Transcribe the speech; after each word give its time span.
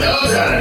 Bulldozer! 0.00 0.59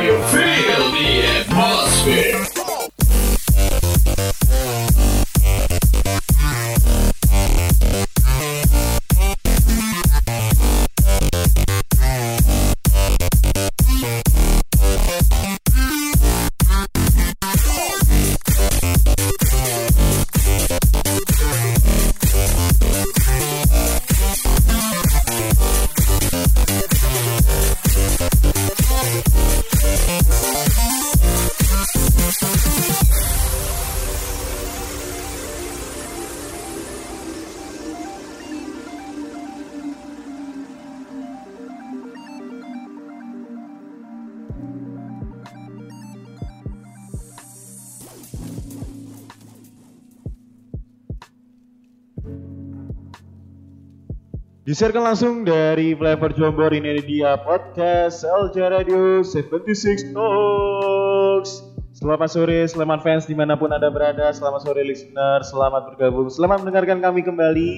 Disiarkan 54.69 55.02
langsung 55.02 55.41
dari 55.41 55.97
Flavor 55.97 56.30
Jombor 56.38 56.69
ini 56.77 57.02
dia 57.02 57.41
podcast 57.41 58.22
Elja 58.22 58.69
Radio 58.69 59.25
76 59.25 60.13
Talks. 60.13 61.66
Selamat 61.97 62.30
sore 62.30 62.69
Sleman 62.69 63.02
fans 63.02 63.25
di 63.25 63.33
mana 63.33 63.57
pun 63.57 63.73
anda 63.73 63.89
berada. 63.89 64.29
Selamat 64.29 64.61
sore 64.61 64.85
listener, 64.85 65.41
selamat 65.41 65.89
bergabung, 65.89 66.29
selamat 66.29 66.61
mendengarkan 66.61 67.02
kami 67.02 67.25
kembali. 67.25 67.69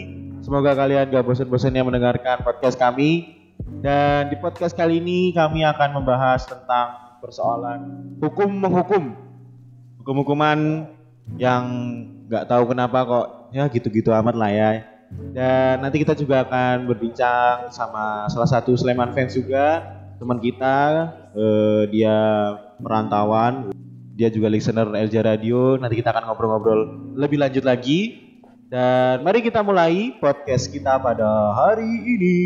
Semoga 0.43 0.75
kalian 0.75 1.07
gak 1.15 1.23
bosan-bosannya 1.23 1.79
mendengarkan 1.79 2.43
podcast 2.43 2.75
kami. 2.75 3.39
Dan 3.79 4.27
di 4.27 4.35
podcast 4.35 4.75
kali 4.75 4.99
ini 4.99 5.31
kami 5.31 5.63
akan 5.63 5.95
membahas 5.95 6.43
tentang 6.43 7.15
persoalan 7.23 8.19
hukum 8.19 8.51
menghukum, 8.51 9.15
hukum-hukuman 10.03 10.91
yang 11.39 11.63
nggak 12.27 12.51
tahu 12.51 12.75
kenapa 12.75 13.07
kok 13.07 13.27
ya 13.55 13.71
gitu-gitu 13.71 14.11
amat 14.11 14.35
lah 14.35 14.51
ya 14.51 14.90
dan 15.31 15.79
nanti 15.79 16.03
kita 16.03 16.11
juga 16.15 16.43
akan 16.43 16.91
berbincang 16.91 17.71
sama 17.71 18.27
salah 18.27 18.49
satu 18.49 18.75
Sleman 18.75 19.15
fans 19.15 19.35
juga, 19.35 19.83
teman 20.19 20.39
kita. 20.43 21.07
Eh, 21.31 21.83
dia 21.91 22.17
perantauan, 22.83 23.71
dia 24.15 24.27
juga 24.27 24.51
listener 24.51 24.91
LJ 24.91 25.15
Radio. 25.23 25.79
Nanti 25.79 25.99
kita 25.99 26.11
akan 26.11 26.27
ngobrol-ngobrol 26.27 26.79
lebih 27.15 27.39
lanjut 27.39 27.63
lagi. 27.63 28.19
Dan 28.71 29.23
mari 29.27 29.43
kita 29.43 29.59
mulai 29.63 30.15
podcast 30.19 30.71
kita 30.71 30.95
pada 30.99 31.55
hari 31.55 31.91
ini. 32.07 32.39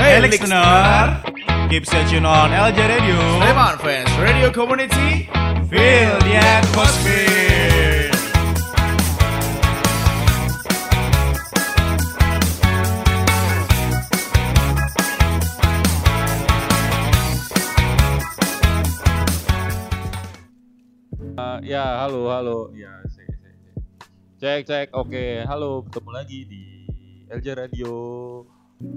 Hey 0.00 0.20
listener, 0.20 1.20
keep 1.68 1.84
tuned 1.86 2.26
on 2.26 2.50
LJ 2.50 2.78
Radio. 2.88 3.16
Sleman 3.40 3.78
fans, 3.78 4.10
radio 4.18 4.50
community. 4.50 5.28
Feel 5.68 6.18
the 6.20 6.34
atmosphere. 6.36 8.10
Eh, 21.34 21.58
ya, 21.66 22.06
halo, 22.06 22.30
halo. 22.30 22.58
Ya, 22.74 23.02
cek, 23.10 23.26
cek, 23.26 23.54
cek. 23.58 23.76
Cek, 24.38 24.60
cek. 24.66 24.88
Oke, 24.94 25.42
halo. 25.42 25.82
Bertemu 25.82 26.10
lagi 26.14 26.38
di 26.46 26.62
LJ 27.26 27.46
Radio 27.58 27.92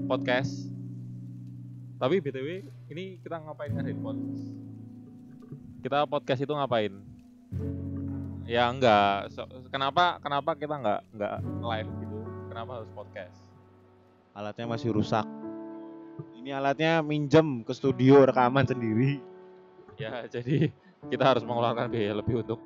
Podcast. 0.06 0.87
Tapi 1.98 2.22
BTW, 2.22 2.62
ini 2.94 3.18
kita 3.18 3.42
ngapain 3.42 3.74
ngadain 3.74 3.98
podcast? 3.98 4.44
Kita 5.82 5.98
podcast 6.06 6.40
itu 6.46 6.52
ngapain? 6.54 6.94
Ya 8.46 8.70
enggak. 8.70 9.34
So- 9.34 9.50
kenapa 9.66 10.22
kenapa 10.22 10.54
kita 10.54 10.78
enggak 10.78 11.02
enggak 11.10 11.42
live 11.42 11.90
gitu? 11.98 12.16
Kenapa 12.54 12.70
harus 12.78 12.90
podcast? 12.94 13.42
Alatnya 14.30 14.70
masih 14.70 14.94
rusak. 14.94 15.26
Ini 16.38 16.54
alatnya 16.54 17.02
minjem 17.02 17.66
ke 17.66 17.74
studio 17.74 18.22
rekaman 18.22 18.62
sendiri. 18.62 19.18
Ya, 19.98 20.22
jadi 20.30 20.70
kita 21.10 21.34
harus 21.34 21.42
mengeluarkan 21.42 21.90
biaya 21.90 22.14
lebih 22.14 22.46
untuk 22.46 22.62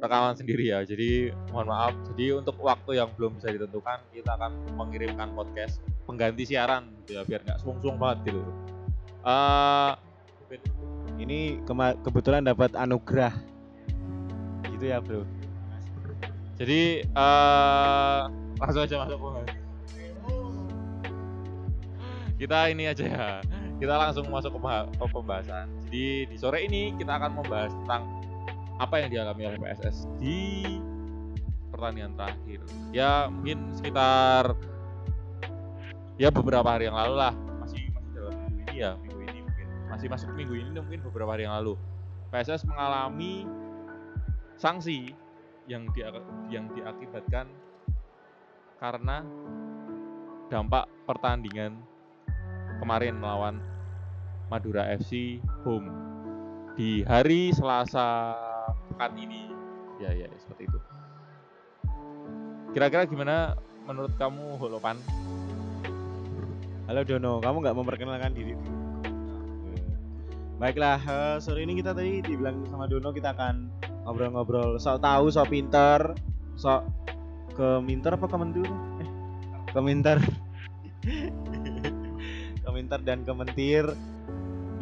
rekaman 0.00 0.40
sendiri 0.40 0.72
ya. 0.72 0.80
Jadi 0.88 1.36
mohon 1.52 1.68
maaf. 1.68 1.92
Jadi 2.08 2.32
untuk 2.32 2.56
waktu 2.56 2.96
yang 2.96 3.12
belum 3.12 3.36
bisa 3.36 3.52
ditentukan, 3.52 4.08
kita 4.16 4.40
akan 4.40 4.72
mengirimkan 4.72 5.36
podcast 5.36 5.84
pengganti 6.04 6.44
siaran 6.48 6.92
gitu 7.02 7.18
ya 7.18 7.22
biar 7.24 7.40
nggak 7.44 7.58
sung-sung 7.64 7.96
banget 8.00 8.32
gitu. 8.32 8.42
Eh 9.24 9.92
ini 11.20 11.60
kebetulan 12.02 12.42
dapat 12.44 12.72
anugerah. 12.74 13.36
Gitu 14.70 14.84
ya, 14.88 14.98
Bro. 14.98 15.28
Jadi 16.60 17.04
eh 17.04 18.20
langsung 18.60 18.82
aja 18.84 18.94
masuk. 19.04 19.20
Kita 22.40 22.58
ini 22.72 22.88
aja 22.88 23.04
ya. 23.04 23.26
Kita 23.80 23.96
langsung 23.96 24.28
masuk 24.28 24.56
ke 24.56 25.06
pembahasan. 25.08 25.68
Jadi 25.88 26.28
di 26.28 26.36
sore 26.36 26.64
ini 26.64 26.92
kita 26.96 27.16
akan 27.16 27.40
membahas 27.40 27.72
tentang 27.84 28.02
apa 28.80 28.96
yang 29.00 29.12
dialami 29.12 29.42
oleh 29.44 29.58
PSS 29.60 30.08
di 30.16 30.64
pertandingan 31.68 32.16
terakhir. 32.16 32.60
Ya 32.92 33.28
mungkin 33.28 33.72
sekitar 33.76 34.56
ya 36.20 36.28
beberapa 36.28 36.68
hari 36.68 36.92
yang 36.92 37.00
lalu 37.00 37.16
lah. 37.16 37.32
Masih 37.64 37.88
masih 37.96 38.12
dalam 38.12 38.32
minggu 38.44 38.60
ini 38.68 38.76
ya 38.76 38.92
minggu 39.00 39.20
ini 39.24 39.40
mungkin. 39.40 39.66
Masih 39.88 40.06
masuk 40.12 40.28
minggu 40.36 40.54
ini 40.60 40.68
mungkin 40.76 41.00
beberapa 41.08 41.32
hari 41.32 41.48
yang 41.48 41.56
lalu. 41.56 41.80
PSS 42.28 42.68
mengalami 42.68 43.48
sanksi 44.60 45.16
yang 45.64 45.88
dia 45.96 46.12
yang 46.52 46.68
diakibatkan 46.76 47.48
karena 48.76 49.24
dampak 50.52 50.84
pertandingan 51.08 51.80
kemarin 52.84 53.16
melawan 53.16 53.56
Madura 54.52 54.92
FC 54.92 55.40
home. 55.64 55.88
Di 56.76 57.00
hari 57.08 57.48
Selasa 57.56 58.36
pekan 58.92 59.16
ini. 59.16 59.48
Ya 60.00 60.12
ya 60.12 60.28
seperti 60.36 60.68
itu. 60.68 60.78
Kira-kira 62.76 63.04
gimana 63.08 63.56
menurut 63.84 64.16
kamu 64.16 64.56
Holopan 64.56 64.96
Halo 66.90 67.06
Dono, 67.06 67.38
kamu 67.38 67.62
nggak 67.62 67.76
memperkenalkan 67.78 68.34
diri? 68.34 68.50
Baiklah, 70.58 70.98
eh, 70.98 71.36
sore 71.38 71.62
ini 71.62 71.78
kita 71.78 71.94
tadi 71.94 72.18
dibilang 72.18 72.66
sama 72.66 72.90
Dono 72.90 73.14
kita 73.14 73.30
akan 73.30 73.70
ngobrol-ngobrol 74.02 74.74
sok 74.74 74.98
tahu, 74.98 75.30
sok 75.30 75.54
pinter, 75.54 76.18
sok 76.58 76.82
keminter 77.54 78.18
apa 78.18 78.26
kementur? 78.26 78.66
Eh, 78.98 79.08
keminter. 79.70 80.18
keminter 82.66 82.98
dan 83.06 83.22
kementir 83.22 83.86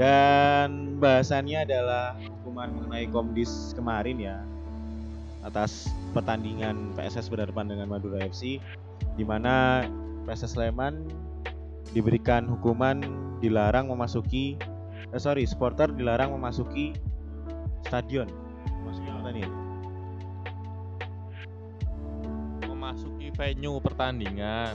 dan 0.00 0.96
bahasannya 0.96 1.68
adalah 1.68 2.16
hukuman 2.24 2.72
mengenai 2.72 3.04
Komdis 3.12 3.76
kemarin 3.76 4.16
ya 4.16 4.40
atas 5.44 5.92
pertandingan 6.16 6.96
PSS 6.96 7.28
berhadapan 7.28 7.68
dengan 7.68 7.92
Madura 7.92 8.24
FC 8.24 8.56
di 9.12 9.24
mana 9.28 9.84
PSS 10.24 10.56
Sleman 10.56 11.27
diberikan 11.92 12.44
hukuman 12.48 13.00
dilarang 13.38 13.88
memasuki 13.88 14.58
eh, 15.14 15.20
sorry 15.20 15.48
supporter 15.48 15.88
dilarang 15.92 16.34
memasuki 16.34 16.92
stadion. 17.86 18.28
Memasuki 18.84 19.08
apa 19.08 19.30
nih 19.32 19.68
memasuki 22.78 23.28
venue 23.34 23.76
pertandingan. 23.82 24.72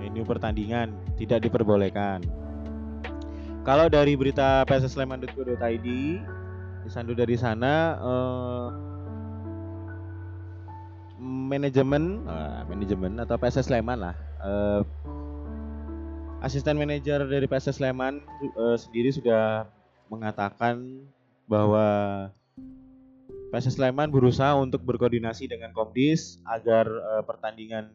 Venue 0.00 0.24
pertandingan 0.24 0.96
tidak 1.20 1.44
diperbolehkan. 1.44 2.24
Kalau 3.62 3.92
dari 3.92 4.16
berita 4.16 4.64
pssleman.co.id 4.64 5.88
disandu 6.80 7.12
dari 7.12 7.36
sana 7.36 8.00
eh, 8.00 8.68
manajemen 11.20 12.24
eh, 12.24 12.60
manajemen 12.64 13.20
atau 13.20 13.36
PSS 13.36 13.68
Sleman 13.68 14.00
lah 14.00 14.16
eh, 14.40 14.80
asisten 16.40 16.80
manajer 16.80 17.20
dari 17.28 17.44
PSS 17.44 17.80
Sleman 17.80 18.24
eh, 18.40 18.76
sendiri 18.80 19.12
sudah 19.12 19.68
mengatakan 20.08 21.04
bahwa 21.44 22.28
PSS 23.52 23.76
Sleman 23.76 24.08
berusaha 24.08 24.56
untuk 24.56 24.82
berkoordinasi 24.88 25.52
dengan 25.52 25.76
Komdis 25.76 26.40
agar 26.48 26.88
eh, 26.88 27.22
pertandingan 27.28 27.92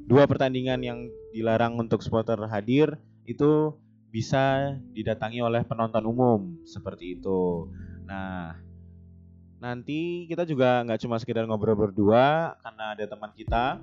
dua 0.00 0.24
pertandingan 0.26 0.80
yang 0.80 0.98
dilarang 1.30 1.76
untuk 1.78 2.00
supporter 2.00 2.40
hadir 2.48 2.96
itu 3.28 3.76
bisa 4.10 4.74
didatangi 4.94 5.42
oleh 5.42 5.62
penonton 5.66 6.06
umum 6.06 6.40
seperti 6.64 7.18
itu. 7.18 7.66
Nah, 8.06 8.58
nanti 9.58 10.24
kita 10.30 10.46
juga 10.46 10.82
nggak 10.86 11.02
cuma 11.02 11.18
sekedar 11.18 11.44
ngobrol 11.46 11.74
berdua 11.74 12.54
karena 12.62 12.94
ada 12.94 13.04
teman 13.10 13.32
kita 13.34 13.82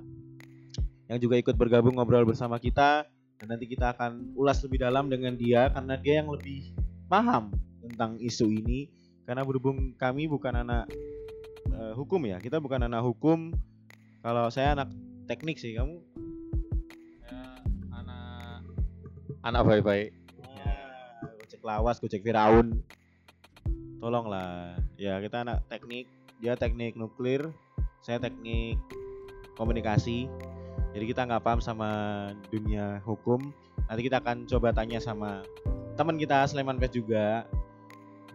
yang 1.12 1.18
juga 1.20 1.36
ikut 1.36 1.52
bergabung 1.52 2.00
ngobrol 2.00 2.24
bersama 2.24 2.56
kita 2.56 3.04
dan 3.42 3.58
nanti 3.58 3.66
kita 3.66 3.90
akan 3.98 4.38
ulas 4.38 4.62
lebih 4.62 4.86
dalam 4.86 5.10
dengan 5.10 5.34
dia 5.34 5.66
karena 5.74 5.98
dia 5.98 6.22
yang 6.22 6.30
lebih 6.30 6.70
paham 7.10 7.50
tentang 7.82 8.14
isu 8.22 8.46
ini. 8.46 8.86
Karena 9.26 9.42
berhubung 9.42 9.98
kami 9.98 10.30
bukan 10.30 10.62
anak 10.62 10.86
eh, 11.66 11.90
hukum 11.98 12.22
ya 12.22 12.38
kita 12.38 12.62
bukan 12.62 12.86
anak 12.86 13.02
hukum. 13.02 13.50
Kalau 14.22 14.46
saya 14.46 14.78
anak 14.78 14.94
teknik 15.26 15.58
sih 15.58 15.74
kamu? 15.74 15.98
Ya, 17.26 17.42
anak 17.98 18.62
anak 19.42 19.62
baik-baik. 19.66 20.14
ya 20.38 20.70
gocek 21.42 21.62
lawas 21.66 21.98
gocek 21.98 22.22
Firaun. 22.22 22.78
Tolonglah. 23.98 24.78
Ya 24.94 25.18
kita 25.18 25.42
anak 25.42 25.66
teknik. 25.66 26.06
Dia 26.38 26.54
teknik 26.54 26.94
nuklir 26.94 27.50
saya 28.06 28.22
teknik 28.22 28.78
komunikasi 29.58 30.30
jadi 30.92 31.04
kita 31.08 31.20
nggak 31.28 31.42
paham 31.44 31.60
sama 31.60 31.90
dunia 32.52 33.00
hukum 33.04 33.52
nanti 33.88 34.02
kita 34.06 34.20
akan 34.20 34.44
coba 34.48 34.72
tanya 34.72 35.00
sama 35.00 35.42
teman 35.96 36.16
kita 36.16 36.46
Sleman 36.48 36.80
Pes 36.80 36.92
juga 36.94 37.44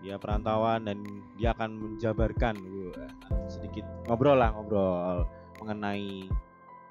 dia 0.06 0.18
perantauan 0.22 0.86
dan 0.86 1.02
dia 1.42 1.58
akan 1.58 1.74
menjabarkan 1.74 2.54
Wah, 2.58 3.10
sedikit 3.50 3.86
ngobrol 4.06 4.38
lah 4.38 4.54
ngobrol 4.54 5.26
mengenai 5.58 6.30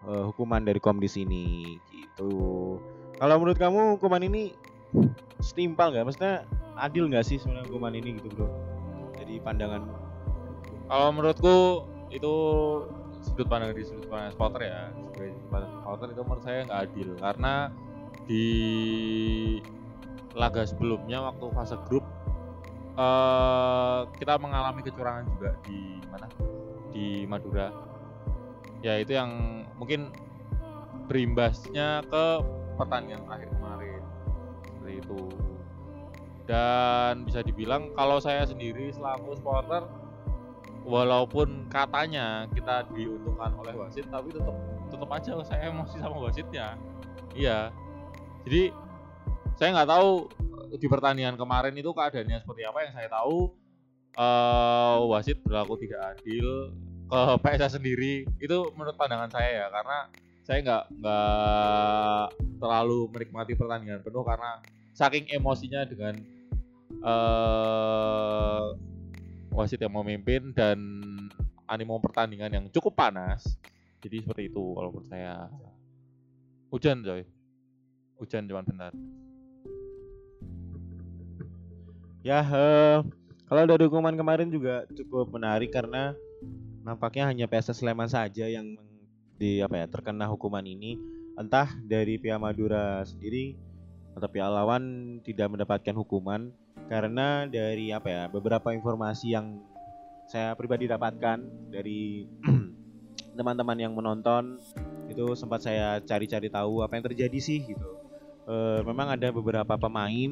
eh, 0.06 0.24
hukuman 0.26 0.66
dari 0.66 0.82
Komdis 0.82 1.14
ini 1.14 1.78
gitu 1.94 2.78
kalau 3.16 3.40
menurut 3.40 3.56
kamu 3.56 3.96
hukuman 3.96 4.20
ini 4.20 4.52
setimpal 5.40 5.92
nggak? 5.92 6.04
Maksudnya 6.04 6.44
adil 6.76 7.08
nggak 7.08 7.24
sih 7.24 7.40
sebenarnya 7.40 7.68
hukuman 7.72 7.92
ini 7.96 8.20
gitu 8.20 8.28
bro? 8.32 8.48
Jadi 9.16 9.40
pandangan 9.40 9.88
Kalau 10.86 11.08
menurutku 11.10 11.56
itu 12.12 12.34
sudut 13.26 13.46
pandang 13.50 13.74
di 13.74 13.82
sudut 13.82 14.06
pandang 14.06 14.30
supporter 14.30 14.60
ya. 14.70 14.80
Sebagai 14.94 15.34
sudut 15.34 15.50
pandang 15.50 15.72
supporter 15.74 16.06
itu 16.14 16.22
menurut 16.22 16.44
saya 16.46 16.58
nggak 16.64 16.80
adil 16.86 17.08
karena 17.18 17.54
di 18.26 18.46
laga 20.36 20.62
sebelumnya 20.62 21.18
waktu 21.32 21.44
fase 21.50 21.76
grup 21.90 22.04
eh 22.96 24.00
kita 24.16 24.40
mengalami 24.40 24.80
kecurangan 24.86 25.24
juga 25.36 25.50
di 25.66 26.00
mana? 26.08 26.26
Di 26.94 27.26
Madura. 27.28 27.68
Ya 28.80 28.96
itu 29.02 29.12
yang 29.18 29.62
mungkin 29.76 30.14
berimbasnya 31.10 32.06
ke 32.06 32.24
pertandingan 32.78 33.24
terakhir 33.26 33.48
kemarin 33.56 34.02
seperti 34.66 34.94
itu 35.00 35.22
dan 36.46 37.26
bisa 37.26 37.42
dibilang 37.42 37.90
kalau 37.98 38.22
saya 38.22 38.46
sendiri 38.46 38.94
selaku 38.94 39.34
supporter 39.34 39.86
walaupun 40.86 41.66
katanya 41.66 42.46
kita 42.54 42.86
diuntungkan 42.94 43.50
oleh 43.58 43.74
wasit 43.74 44.06
tapi 44.06 44.30
tetap 44.30 44.54
tetap 44.86 45.10
aja 45.10 45.30
saya 45.42 45.68
emosi 45.68 45.98
sama 45.98 46.16
wasitnya. 46.22 46.78
Iya. 47.34 47.74
Jadi 48.46 48.70
saya 49.58 49.68
nggak 49.74 49.90
tahu 49.90 50.10
eh, 50.70 50.78
di 50.78 50.86
pertandingan 50.86 51.34
kemarin 51.34 51.74
itu 51.74 51.90
keadaannya 51.90 52.38
seperti 52.38 52.62
apa. 52.62 52.78
Yang 52.86 52.94
saya 53.02 53.08
tahu 53.10 53.38
eh 54.16 54.96
wasit 55.10 55.42
berlaku 55.42 55.74
tidak 55.82 56.16
adil 56.16 56.70
ke 57.10 57.20
PSS 57.42 57.82
sendiri. 57.82 58.22
Itu 58.38 58.70
menurut 58.78 58.94
pandangan 58.94 59.28
saya 59.28 59.66
ya 59.66 59.68
karena 59.74 59.98
saya 60.46 60.58
nggak 60.62 60.84
nggak 61.02 62.26
terlalu 62.62 63.10
menikmati 63.10 63.52
pertandingan 63.58 64.00
penuh 64.06 64.22
karena 64.22 64.62
saking 64.94 65.26
emosinya 65.34 65.82
dengan 65.82 66.14
eh 67.02 68.64
wasit 69.56 69.80
yang 69.80 69.96
memimpin 69.96 70.52
dan 70.52 70.76
animo 71.64 71.96
pertandingan 71.96 72.52
yang 72.52 72.64
cukup 72.68 72.92
panas. 72.92 73.56
Jadi 74.04 74.20
seperti 74.20 74.52
itu 74.52 74.64
kalau 74.76 74.92
menurut 74.92 75.08
saya. 75.08 75.48
Hujan 76.68 77.00
coy. 77.00 77.24
Hujan 78.20 78.44
cuman 78.44 78.64
bentar. 78.68 78.92
ya 82.26 82.42
eh, 82.42 82.98
kalau 83.46 83.62
dari 83.70 83.86
hukuman 83.86 84.18
kemarin 84.18 84.50
juga 84.50 84.82
cukup 84.90 85.30
menarik 85.30 85.70
karena 85.70 86.10
nampaknya 86.82 87.30
hanya 87.30 87.46
PSS 87.46 87.86
Sleman 87.86 88.10
saja 88.10 88.50
yang 88.50 88.74
di 89.38 89.62
apa 89.62 89.78
ya 89.78 89.86
terkena 89.86 90.26
hukuman 90.26 90.66
ini 90.66 90.98
entah 91.38 91.70
dari 91.86 92.18
pihak 92.18 92.42
Madura 92.42 93.06
sendiri 93.06 93.54
atau 94.18 94.26
pihak 94.26 94.50
lawan 94.50 94.82
tidak 95.22 95.54
mendapatkan 95.54 95.94
hukuman 95.94 96.50
karena 96.86 97.44
dari 97.50 97.90
apa 97.90 98.08
ya 98.08 98.22
beberapa 98.30 98.70
informasi 98.70 99.34
yang 99.34 99.62
saya 100.26 100.54
pribadi 100.58 100.90
dapatkan 100.90 101.70
dari 101.70 102.26
teman-teman 103.38 103.78
yang 103.78 103.92
menonton 103.94 104.58
itu 105.06 105.38
sempat 105.38 105.62
saya 105.62 106.02
cari-cari 106.02 106.50
tahu 106.50 106.82
apa 106.82 106.98
yang 106.98 107.04
terjadi 107.06 107.38
sih 107.38 107.62
gitu. 107.62 107.90
Eh, 108.46 108.80
memang 108.86 109.14
ada 109.14 109.30
beberapa 109.30 109.74
pemain 109.78 110.30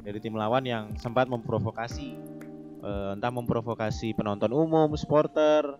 dari 0.00 0.18
tim 0.20 0.36
lawan 0.36 0.64
yang 0.64 0.84
sempat 0.96 1.28
memprovokasi 1.28 2.30
Eh, 2.80 3.10
entah 3.12 3.28
memprovokasi 3.28 4.16
penonton 4.16 4.56
umum, 4.56 4.88
supporter 4.96 5.76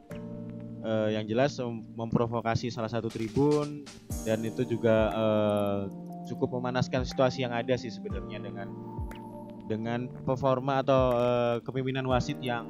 eh, 0.85 1.17
yang 1.17 1.25
jelas 1.25 1.57
mem- 1.57 1.81
memprovokasi 1.97 2.69
salah 2.69 2.93
satu 2.93 3.09
tribun 3.09 3.89
dan 4.29 4.45
itu 4.45 4.69
juga 4.69 5.09
eh, 5.09 5.81
cukup 6.29 6.61
memanaskan 6.61 7.09
situasi 7.09 7.49
yang 7.49 7.57
ada 7.57 7.73
sih 7.81 7.89
sebenarnya 7.89 8.45
dengan 8.45 8.69
dengan 9.71 10.11
performa 10.27 10.83
atau 10.83 11.15
eh, 11.15 11.57
kepemimpinan 11.63 12.11
wasit 12.11 12.43
yang 12.43 12.67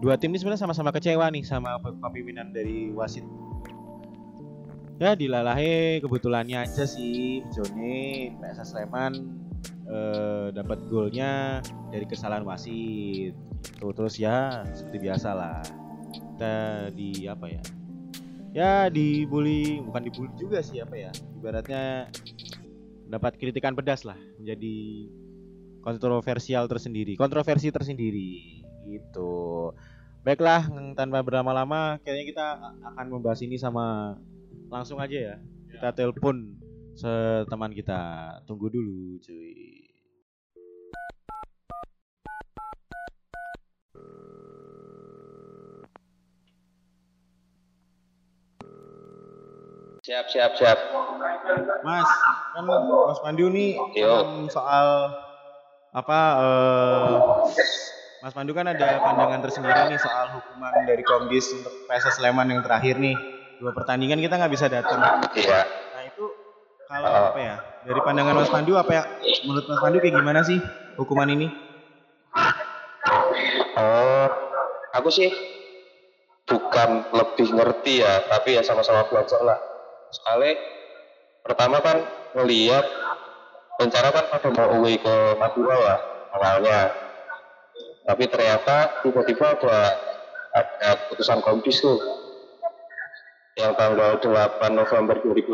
dua 0.00 0.16
tim 0.16 0.32
ini 0.32 0.40
sebenarnya 0.40 0.64
sama-sama 0.64 0.88
kecewa 0.88 1.28
nih 1.28 1.44
sama 1.44 1.76
pe- 1.76 1.92
kepemimpinan 2.00 2.56
dari 2.56 2.88
wasit. 2.96 3.28
Ya 4.96 5.12
dilalahe 5.12 6.00
kebetulannya 6.00 6.64
aja 6.64 6.88
sih 6.88 7.44
Jone 7.52 8.32
PSS 8.40 8.72
Sleman 8.72 9.12
eh, 9.84 10.48
dapat 10.56 10.80
golnya 10.88 11.60
dari 11.92 12.08
kesalahan 12.08 12.48
wasit. 12.48 13.36
Itu 13.60 13.92
terus 13.92 14.16
ya 14.16 14.64
seperti 14.72 15.04
biasa 15.04 15.28
lah. 15.36 15.60
Kita 16.08 16.88
di 16.96 17.28
apa 17.28 17.46
ya 17.52 17.62
ya 18.54 18.86
dibully 18.86 19.82
bukan 19.82 20.06
dibully 20.06 20.30
juga 20.38 20.62
sih 20.62 20.78
apa 20.78 20.94
ya 20.94 21.10
ibaratnya 21.42 22.06
dapat 23.10 23.34
kritikan 23.34 23.74
pedas 23.74 24.06
lah 24.06 24.14
menjadi 24.38 25.10
kontroversial 25.84 26.64
tersendiri. 26.64 27.12
Kontroversi 27.14 27.68
tersendiri. 27.68 28.64
Gitu. 28.88 29.32
Baiklah 30.24 30.64
tanpa 30.96 31.20
berlama-lama 31.20 32.00
kayaknya 32.00 32.24
kita 32.32 32.46
akan 32.96 33.06
membahas 33.12 33.44
ini 33.44 33.60
sama 33.60 34.16
langsung 34.72 34.96
aja 34.96 35.12
ya. 35.12 35.36
Kita 35.68 35.92
telepon 35.92 36.56
seteman 36.96 37.76
kita. 37.76 38.00
Tunggu 38.48 38.72
dulu 38.72 39.20
cuy. 39.20 39.84
Siap, 50.04 50.28
siap, 50.28 50.52
siap. 50.60 50.78
Mas, 51.80 52.08
kan 52.52 52.64
Mas 52.68 53.20
Pandu 53.24 53.48
nih 53.48 53.72
soal 54.52 55.08
apa 55.94 56.18
eh, 56.42 57.14
Mas 58.24 58.34
Pandu 58.34 58.50
kan 58.50 58.66
ada 58.66 58.98
pandangan 59.04 59.40
tersendiri 59.44 59.94
nih 59.94 60.00
soal 60.00 60.40
hukuman 60.40 60.72
dari 60.88 61.04
Komdis 61.06 61.54
untuk 61.54 61.70
PSS 61.86 62.18
Sleman 62.18 62.48
yang 62.50 62.64
terakhir 62.64 62.96
nih. 62.96 63.14
Dua 63.60 63.70
pertandingan 63.76 64.18
kita 64.18 64.40
nggak 64.40 64.48
bisa 64.48 64.66
datang. 64.66 64.96
Iya. 65.36 65.60
Nah, 65.68 66.02
itu 66.08 66.24
kalau 66.88 67.08
apa 67.30 67.38
ya? 67.38 67.56
Dari 67.84 68.00
pandangan 68.00 68.32
Mas 68.32 68.48
Pandu 68.48 68.80
apa 68.80 68.92
ya? 68.96 69.02
Menurut 69.44 69.68
Mas 69.68 69.76
Pandu 69.76 70.00
kayak 70.00 70.16
gimana 70.16 70.40
sih 70.40 70.56
hukuman 70.96 71.28
ini? 71.30 71.52
Oh, 73.76 74.28
aku 74.96 75.12
sih 75.12 75.28
bukan 76.48 77.04
lebih 77.12 77.52
ngerti 77.52 78.00
ya, 78.00 78.24
tapi 78.24 78.56
ya 78.56 78.64
sama-sama 78.64 79.04
belajar 79.04 79.44
lah. 79.44 79.60
Soalnya 80.16 80.56
pertama 81.44 81.84
kan 81.84 82.00
ngeliat 82.32 82.88
rencana 83.78 84.08
kan 84.14 84.24
pada 84.30 84.48
mau 84.54 84.68
away 84.80 84.98
ke 84.98 85.14
Madura 85.38 85.76
ya 85.76 85.96
awalnya. 86.34 86.80
Tapi 88.04 88.28
ternyata 88.28 89.00
tiba-tiba 89.00 89.56
ada 89.56 89.96
ada 90.54 90.90
putusan 91.08 91.40
komdis 91.40 91.80
tuh 91.80 91.98
yang 93.56 93.72
tanggal 93.78 94.18
8 94.18 94.60
November 94.74 95.16
2018. 95.22 95.46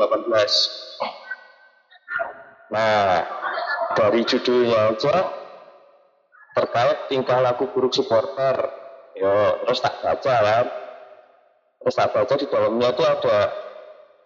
Nah, 2.71 3.27
dari 3.95 4.23
judulnya 4.25 4.95
aja 4.95 5.17
terkait 6.57 6.99
tingkah 7.13 7.41
laku 7.41 7.69
buruk 7.71 7.95
supporter. 7.95 8.57
Yo, 9.15 9.61
terus 9.67 9.81
tak 9.85 10.01
baca 10.01 10.35
kan. 10.43 10.67
Terus 11.81 11.97
tak 11.97 12.13
baca 12.13 12.35
di 12.37 12.47
dalamnya 12.49 12.93
tuh 12.93 13.07
ada 13.09 13.39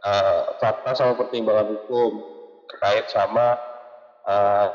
eh, 0.02 0.42
fakta 0.58 0.90
sama 0.94 1.14
pertimbangan 1.18 1.70
hukum 1.70 2.12
terkait 2.70 3.06
sama 3.10 3.73
eh, 4.28 4.68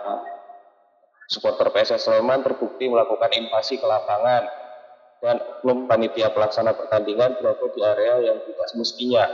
supporter 1.29 1.69
PSS 1.69 2.09
Sleman 2.09 2.41
terbukti 2.41 2.89
melakukan 2.89 3.29
invasi 3.37 3.77
ke 3.77 3.85
lapangan 3.85 4.49
dan 5.19 5.35
oknum 5.37 5.85
panitia 5.85 6.31
pelaksana 6.31 6.73
pertandingan 6.73 7.37
berada 7.37 7.65
di 7.69 7.81
area 7.83 8.15
yang 8.31 8.37
tidak 8.47 8.67
semestinya 8.71 9.25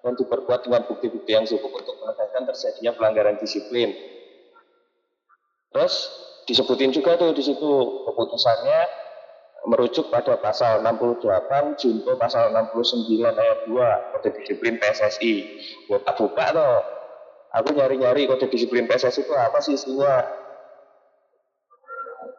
dan 0.00 0.16
diperkuat 0.16 0.64
dengan 0.64 0.88
bukti-bukti 0.88 1.30
yang 1.36 1.44
cukup 1.44 1.76
untuk 1.76 1.94
menegaskan 2.00 2.48
terjadinya 2.48 2.92
pelanggaran 2.96 3.36
disiplin. 3.36 3.92
Terus 5.70 5.94
disebutin 6.48 6.90
juga 6.90 7.20
tuh 7.20 7.36
di 7.36 7.42
situ 7.44 7.70
keputusannya 8.08 8.80
merujuk 9.68 10.08
pada 10.08 10.40
pasal 10.40 10.80
68 10.80 11.76
junto 11.76 12.16
pasal 12.16 12.48
69 12.48 13.28
ayat 13.28 13.58
2 13.68 14.12
kode 14.16 14.30
disiplin 14.40 14.80
PSSI. 14.80 15.34
Buat 15.84 16.08
tak 16.08 16.16
buka 16.16 16.46
tuh. 16.56 16.99
Aku 17.50 17.74
nyari-nyari 17.74 18.30
kode 18.30 18.46
disiplin 18.46 18.86
PSSI 18.86 19.26
itu 19.26 19.32
apa 19.34 19.58
sih 19.58 19.74
isinya. 19.74 20.22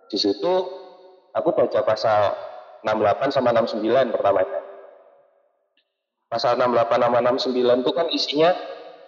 Di 0.07 0.15
situ 0.15 0.53
aku 1.35 1.49
baca 1.51 1.79
pasal 1.83 2.31
68 2.83 3.35
sama 3.35 3.51
69 3.51 4.15
pertamanya. 4.15 4.59
Pasal 6.31 6.55
68 6.55 7.03
sama 7.03 7.19
69 7.19 7.83
itu 7.83 7.91
kan 7.91 8.07
isinya 8.07 8.51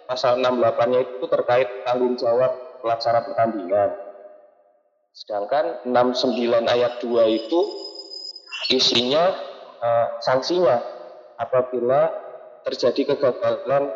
pasal 0.04 0.36
68-nya 0.44 1.00
itu 1.08 1.24
terkait 1.24 1.68
tanggung 1.88 2.20
jawab 2.20 2.52
pelaksana 2.84 3.24
pertandingan. 3.24 3.96
Sedangkan 5.16 5.88
69 5.88 6.68
ayat 6.68 7.00
2 7.00 7.38
itu 7.40 7.60
isinya 8.68 9.32
eh, 9.80 10.06
sanksinya 10.20 10.84
apabila 11.40 12.12
terjadi 12.68 13.16
kegagalan 13.16 13.92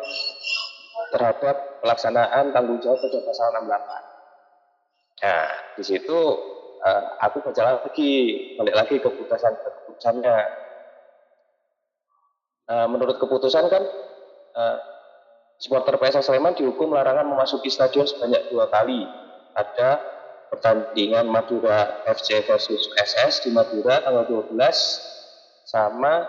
terhadap 1.09 1.81
pelaksanaan 1.81 2.53
tanggung 2.53 2.79
jawab 2.81 3.01
pada 3.01 3.19
pasal 3.25 3.47
68. 3.59 4.09
Nah, 5.19 5.47
di 5.75 5.83
situ 5.83 6.19
eh, 6.85 7.03
aku 7.19 7.43
baca 7.43 7.61
lagi, 7.83 8.11
balik 8.55 8.75
lagi 8.75 8.95
ke 9.01 9.07
keputusan 9.09 9.53
keputusannya. 9.57 10.37
Eh, 12.69 12.87
menurut 12.87 13.17
keputusan 13.17 13.65
kan 13.67 13.83
eh, 14.55 14.77
supporter 15.59 15.99
PSS 15.99 16.31
Sleman 16.31 16.55
dihukum 16.55 16.95
larangan 16.95 17.27
memasuki 17.27 17.67
stadion 17.67 18.07
sebanyak 18.07 18.47
dua 18.47 18.71
kali. 18.71 19.03
Ada 19.53 19.99
pertandingan 20.49 21.29
Madura 21.29 22.01
FC 22.09 22.41
versus 22.47 22.89
SS 22.97 23.45
di 23.45 23.49
Madura 23.53 24.01
tanggal 24.01 24.25
12 24.25 24.55
sama 25.69 26.25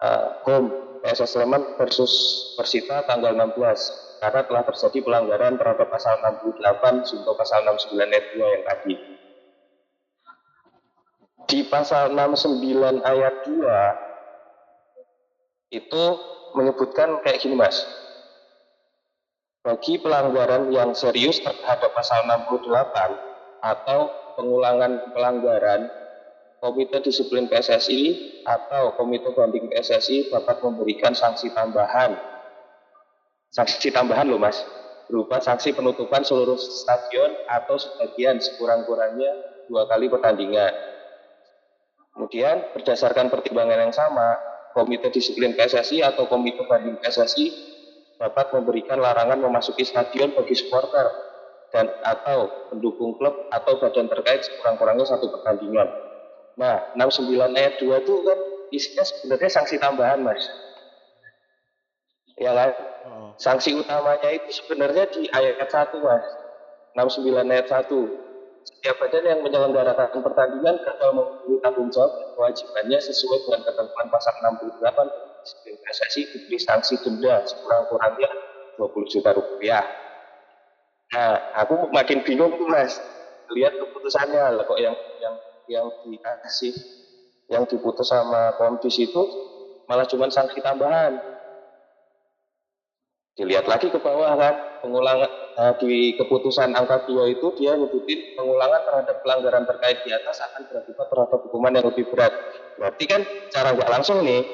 uh, 0.00 0.40
home 0.48 0.91
PSS 1.02 1.34
Sleman 1.34 1.74
versus 1.76 2.12
Persita 2.54 3.02
tanggal 3.10 3.34
16 3.34 3.58
karena 4.22 4.46
telah 4.46 4.62
terjadi 4.62 5.02
pelanggaran 5.02 5.58
terhadap 5.58 5.90
pasal 5.90 6.22
68 6.22 7.10
junto 7.10 7.34
pasal 7.34 7.66
69 7.66 8.06
ayat 8.06 8.26
2 8.38 8.54
yang 8.54 8.62
tadi. 8.62 8.94
Di 11.50 11.66
pasal 11.66 12.14
69 12.14 13.02
ayat 13.02 13.34
2 13.50 15.74
itu 15.74 16.04
menyebutkan 16.54 17.18
kayak 17.26 17.42
gini 17.42 17.58
Mas. 17.58 17.82
Bagi 19.62 19.94
pelanggaran 19.98 20.70
yang 20.70 20.94
serius 20.94 21.42
terhadap 21.42 21.90
pasal 21.94 22.26
68 22.26 22.66
atau 23.62 24.10
pengulangan 24.34 25.14
pelanggaran, 25.14 25.86
Komite 26.62 27.02
Disiplin 27.02 27.50
PSSI 27.50 28.14
atau 28.46 28.94
Komite 28.94 29.34
Banding 29.34 29.66
PSSI 29.66 30.30
dapat 30.30 30.62
memberikan 30.62 31.10
sanksi 31.10 31.50
tambahan. 31.50 32.14
Sanksi 33.50 33.90
tambahan 33.90 34.30
loh 34.30 34.38
mas, 34.38 34.62
berupa 35.10 35.42
sanksi 35.42 35.74
penutupan 35.74 36.22
seluruh 36.22 36.54
stadion 36.54 37.34
atau 37.50 37.74
sebagian 37.82 38.38
sekurang-kurangnya 38.38 39.66
dua 39.66 39.90
kali 39.90 40.06
pertandingan. 40.06 40.70
Kemudian 42.14 42.70
berdasarkan 42.78 43.26
pertimbangan 43.26 43.82
yang 43.82 43.90
sama, 43.90 44.38
Komite 44.70 45.10
Disiplin 45.10 45.58
PSSI 45.58 46.06
atau 46.06 46.30
Komite 46.30 46.62
Banding 46.70 46.94
PSSI 47.02 47.50
dapat 48.22 48.54
memberikan 48.54 49.02
larangan 49.02 49.42
memasuki 49.42 49.82
stadion 49.82 50.30
bagi 50.30 50.54
supporter 50.54 51.10
dan 51.74 51.90
atau 52.06 52.70
pendukung 52.70 53.18
klub 53.18 53.50
atau 53.50 53.82
badan 53.82 54.06
terkait 54.06 54.46
sekurang-kurangnya 54.46 55.10
satu 55.10 55.26
pertandingan. 55.26 56.11
Nah, 56.56 56.92
69 56.96 57.56
ayat 57.56 57.80
2 57.80 58.02
itu 58.04 58.14
kan 58.24 58.38
isinya 58.72 59.04
sebenarnya 59.04 59.50
sanksi 59.50 59.76
tambahan, 59.80 60.20
Mas. 60.20 60.44
Ya 62.36 62.52
kan? 62.52 62.70
Oh. 63.08 63.30
Sanksi 63.36 63.76
utamanya 63.76 64.30
itu 64.32 64.50
sebenarnya 64.62 65.04
di 65.12 65.28
ayat 65.32 65.68
1, 65.68 66.00
Mas. 66.00 66.24
69 66.96 67.52
ayat 67.52 67.66
1. 67.68 67.88
Setiap 68.62 68.94
badan 69.02 69.26
yang 69.26 69.40
menyelenggarakan 69.42 70.22
pertandingan 70.22 70.78
gagal 70.86 71.10
memenuhi 71.10 71.58
tanggung 71.58 71.90
jawab 71.90 72.14
kewajibannya 72.38 72.98
sesuai 73.02 73.38
dengan 73.42 73.60
ketentuan 73.66 74.06
pasal 74.06 74.34
68 74.38 75.42
disiplin 75.42 75.74
PSSI 75.82 76.22
diberi 76.30 76.58
sanksi 76.62 76.94
denda 77.02 77.42
sekurang-kurangnya 77.42 78.30
20 78.78 79.10
juta 79.10 79.34
rupiah 79.34 79.82
Nah, 81.12 81.36
aku 81.60 81.92
makin 81.92 82.24
bingung 82.24 82.56
tuh 82.56 82.64
mas, 82.72 82.96
lihat 83.52 83.76
keputusannya 83.76 84.56
lah 84.56 84.64
kok 84.64 84.80
yang 84.80 84.96
yang 85.20 85.36
yang 85.72 85.88
dikasih, 86.04 86.74
yang 87.48 87.64
diputus 87.64 88.12
sama 88.12 88.56
komdis 88.60 89.00
itu 89.00 89.22
malah 89.88 90.04
cuma 90.04 90.28
sanksi 90.28 90.60
tambahan. 90.60 91.16
Dilihat 93.32 93.64
lagi 93.64 93.88
ke 93.88 93.96
bawah 93.96 94.36
kan, 94.36 94.84
pengulangan 94.84 95.30
nah, 95.56 95.72
di 95.80 96.12
keputusan 96.20 96.76
angka 96.76 97.08
dua 97.08 97.32
itu 97.32 97.48
dia 97.56 97.72
nyebutin 97.72 98.36
pengulangan 98.36 98.84
terhadap 98.84 99.16
pelanggaran 99.24 99.64
terkait 99.64 100.04
di 100.04 100.12
atas 100.12 100.44
akan 100.52 100.68
berakibat 100.68 101.06
terhadap 101.08 101.38
hukuman 101.48 101.72
yang 101.72 101.86
lebih 101.88 102.12
berat. 102.12 102.32
Berarti 102.76 103.04
kan 103.08 103.24
cara 103.48 103.72
nggak 103.72 103.88
langsung 103.88 104.20
nih, 104.20 104.44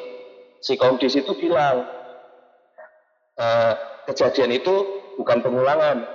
si 0.63 0.79
komdis 0.79 1.19
itu 1.19 1.35
bilang 1.35 1.91
uh, 3.35 3.75
kejadian 4.07 4.55
itu 4.55 4.75
bukan 5.19 5.43
pengulangan, 5.43 6.07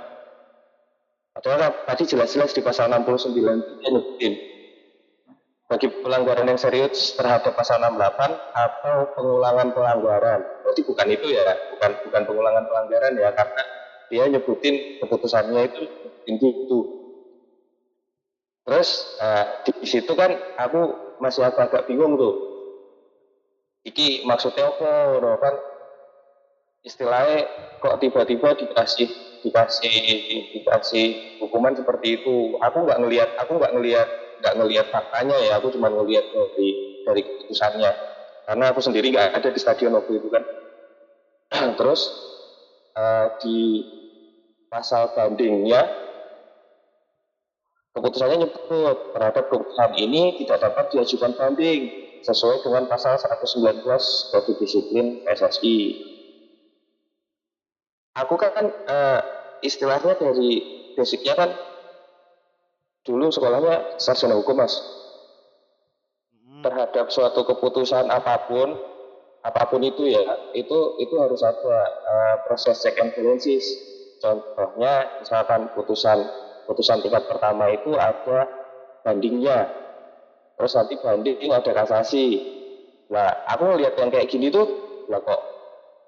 Padahal 1.34 1.74
tadi 1.90 2.06
jelas-jelas 2.06 2.54
di 2.54 2.62
pasal 2.62 2.94
69 2.94 3.34
itu 3.34 3.72
dia 3.82 3.90
nyebutin 3.90 4.34
bagi 5.68 5.88
pelanggaran 5.90 6.46
yang 6.46 6.60
serius 6.60 7.16
terhadap 7.16 7.56
pasal 7.56 7.80
68 7.80 7.96
atau 8.54 8.96
pengulangan 9.16 9.72
pelanggaran. 9.72 10.40
Berarti 10.62 10.82
bukan 10.84 11.08
itu 11.10 11.28
ya, 11.34 11.44
bukan 11.74 11.92
bukan 12.08 12.22
pengulangan 12.28 12.66
pelanggaran 12.68 13.14
ya, 13.16 13.30
karena 13.32 13.64
dia 14.12 14.24
nyebutin 14.30 15.02
keputusannya 15.02 15.62
itu 15.72 15.84
itu. 16.28 16.80
Terus 18.64 18.90
nah, 19.20 19.46
di 19.66 19.88
situ 19.88 20.12
kan 20.16 20.32
aku 20.60 20.82
masih 21.20 21.44
agak-agak 21.44 21.88
bingung 21.88 22.16
tuh. 22.16 22.36
Iki 23.84 24.24
maksudnya 24.24 24.72
apa? 24.72 25.20
Kan 25.40 25.56
istilahnya 26.84 27.48
kok 27.80 28.00
tiba-tiba 28.04 28.56
dikasih 28.60 29.08
dikasih 29.44 29.96
dikasih 30.56 31.40
hukuman 31.40 31.76
seperti 31.76 32.20
itu 32.20 32.60
aku 32.60 32.78
nggak 32.88 33.00
ngelihat 33.04 33.30
aku 33.40 33.60
nggak 33.60 33.74
ngelihat 33.76 34.08
nggak 34.44 34.56
ngelihat 34.60 34.88
faktanya 34.92 35.40
ya 35.40 35.56
aku 35.56 35.72
cuma 35.72 35.88
ngelihat 35.88 36.28
dari 36.36 37.00
dari 37.08 37.22
keputusannya. 37.24 37.92
Karena 38.44 38.66
aku 38.76 38.84
sendiri 38.84 39.08
nggak 39.16 39.40
ada 39.40 39.50
di 39.56 39.60
stadion 39.60 39.96
waktu 39.96 40.20
itu 40.20 40.28
kan. 40.28 40.44
Terus 41.80 42.12
uh, 43.00 43.40
di 43.40 43.88
pasal 44.68 45.16
bandingnya 45.16 45.88
keputusannya 47.96 48.44
nyebut 48.44 48.98
terhadap 49.16 49.48
keputusan 49.48 49.92
ini 50.02 50.44
tidak 50.44 50.60
dapat 50.66 50.92
diajukan 50.92 51.32
banding 51.40 51.82
sesuai 52.26 52.66
dengan 52.66 52.90
pasal 52.90 53.16
119 53.22 53.86
Kode 54.34 54.54
Disiplin 54.58 55.22
PSSI 55.24 55.78
aku 58.18 58.34
kan 58.38 58.66
uh, 58.66 59.22
istilahnya 59.66 60.18
dari 60.18 60.52
basicnya 60.94 61.34
kan 61.34 61.50
dulu 63.04 63.30
sekolahnya 63.30 64.00
sarjana 64.00 64.40
hukum 64.40 64.64
mas. 64.64 64.80
Hmm. 66.44 66.64
terhadap 66.64 67.12
suatu 67.12 67.44
keputusan 67.44 68.08
apa 68.08 68.48
pun 68.48 68.76
apa 69.44 69.68
pun 69.68 69.84
itu 69.84 70.08
ya 70.08 70.24
itu 70.56 70.96
itu 71.04 71.16
harus 71.20 71.44
ada 71.44 71.78
uh, 72.08 72.36
proses 72.48 72.80
check 72.80 72.96
and 73.00 73.12
balances. 73.12 73.68
Contohnya 74.24 75.20
misalkan 75.20 75.76
putusan 75.76 76.24
putusan 76.64 77.04
tingkat 77.04 77.28
pertama 77.28 77.68
itu 77.76 77.92
ada 78.00 78.48
bandingnya. 79.04 79.68
Terus 80.56 80.72
nanti 80.80 80.96
banding 80.96 81.52
ada 81.52 81.72
kasasi. 81.76 82.40
Nah 83.12 83.44
aku 83.52 83.84
lihat 83.84 84.00
yang 84.00 84.08
kayak 84.08 84.32
gini 84.32 84.48
tuh 84.48 84.64
lah 85.12 85.20
kok 85.20 85.42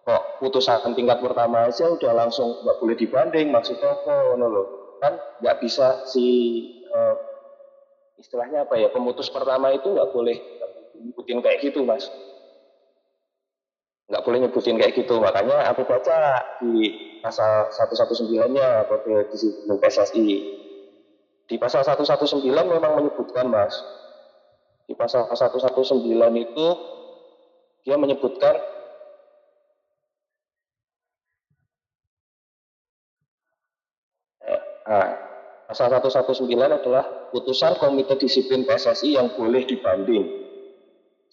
kok 0.08 0.24
putusan 0.40 0.96
tingkat 0.96 1.20
pertama 1.20 1.68
aja 1.68 1.92
udah 1.92 2.14
langsung 2.16 2.64
nggak 2.64 2.78
boleh 2.80 2.96
dibanding 2.96 3.52
maksudnya 3.52 3.92
apa 3.92 4.38
loh 4.38 4.98
kan 5.02 5.18
nggak 5.42 5.60
bisa 5.60 6.06
si 6.08 6.24
uh, 6.96 7.16
istilahnya 8.16 8.64
apa 8.64 8.80
ya 8.80 8.88
pemutus 8.88 9.28
pertama 9.28 9.76
itu 9.76 9.92
nggak 9.92 10.12
boleh 10.16 10.40
ngikutin 10.96 11.40
kayak 11.44 11.60
gitu 11.62 11.84
mas. 11.84 12.08
Nggak 14.08 14.24
boleh 14.24 14.40
nyebutin 14.48 14.78
kayak 14.80 14.96
gitu. 14.96 15.20
Makanya 15.20 15.68
aku 15.74 15.84
baca 15.84 16.42
di 16.62 16.94
pasal 17.20 17.74
119-nya 17.74 18.86
kode 18.86 19.34
disiplin 19.34 19.82
PSSI 19.82 20.28
di 21.46 21.56
pasal 21.62 21.86
119 21.86 22.46
memang 22.46 22.94
menyebutkan 23.02 23.50
mas. 23.50 23.74
Di 24.86 24.94
pasal 24.94 25.26
119 25.26 26.06
itu 26.38 26.68
dia 27.86 27.98
menyebutkan 27.98 28.54
eh, 34.46 34.62
nah, 34.86 35.10
pasal 35.76 36.24
119 36.32 36.56
adalah 36.56 37.04
putusan 37.36 37.76
komite 37.76 38.16
disiplin 38.16 38.64
PSSI 38.64 39.20
yang 39.20 39.36
boleh 39.36 39.68
dibanding 39.68 40.46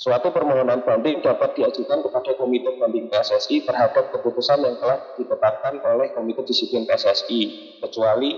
Suatu 0.03 0.35
permohonan 0.35 0.83
banding 0.83 1.23
dapat 1.23 1.55
diajukan 1.55 2.03
kepada 2.03 2.35
Komite 2.35 2.75
Banding 2.75 3.07
PSSI 3.07 3.63
terhadap 3.63 4.11
keputusan 4.11 4.59
yang 4.67 4.75
telah 4.83 4.99
ditetapkan 5.15 5.79
oleh 5.79 6.11
Komite 6.11 6.43
Disiplin 6.43 6.83
PSSI, 6.91 7.41
kecuali 7.79 8.35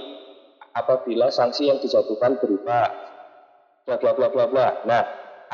apabila 0.77 1.33
sanksi 1.33 1.73
yang 1.73 1.81
dijatuhkan 1.81 2.37
berupa 2.37 2.93
bla 3.89 3.97
bla 3.97 4.13
bla 4.13 4.29
bla 4.29 4.45
bla. 4.45 4.69
Nah, 4.85 5.03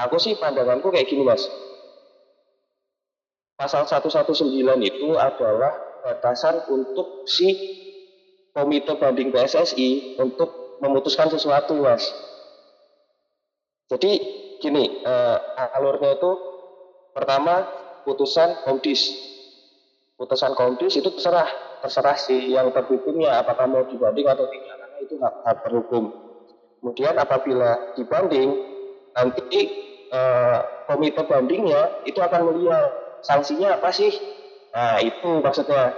aku 0.02 0.18
sih 0.18 0.34
pandanganku 0.34 0.90
kayak 0.90 1.06
gini 1.06 1.22
mas. 1.22 1.46
Pasal 3.54 3.86
119 3.86 4.50
itu 4.82 5.14
adalah 5.14 6.02
batasan 6.02 6.66
untuk 6.74 7.22
si 7.30 7.54
Komite 8.50 8.98
Banding 8.98 9.30
PSSI 9.30 10.18
untuk 10.18 10.78
memutuskan 10.82 11.30
sesuatu 11.30 11.78
mas. 11.78 12.02
Jadi 13.90 14.10
gini, 14.58 15.02
uh, 15.02 15.38
alurnya 15.76 16.18
itu 16.18 16.32
pertama 17.14 17.66
putusan 18.06 18.62
komdis. 18.62 19.12
Putusan 20.14 20.52
komdis 20.52 21.00
itu 21.00 21.08
terserah, 21.10 21.48
terserah 21.80 22.16
si 22.16 22.52
yang 22.52 22.70
terhukumnya 22.70 23.40
apakah 23.40 23.64
mau 23.66 23.82
dibanding 23.88 24.28
atau 24.28 24.44
tidak 24.46 24.76
karena 24.76 24.98
itu 25.00 25.14
hak, 25.16 25.34
hak 25.46 25.56
berhukum. 25.64 26.04
Kemudian 26.80 27.14
apabila 27.16 27.96
dibanding 27.96 28.48
nanti 29.12 29.60
uh, 30.12 30.86
komite 30.88 31.22
bandingnya 31.24 32.04
itu 32.08 32.20
akan 32.20 32.52
melihat 32.52 33.20
sanksinya 33.24 33.80
apa 33.80 33.90
sih? 33.92 34.12
Nah 34.72 35.00
itu 35.00 35.40
maksudnya. 35.40 35.92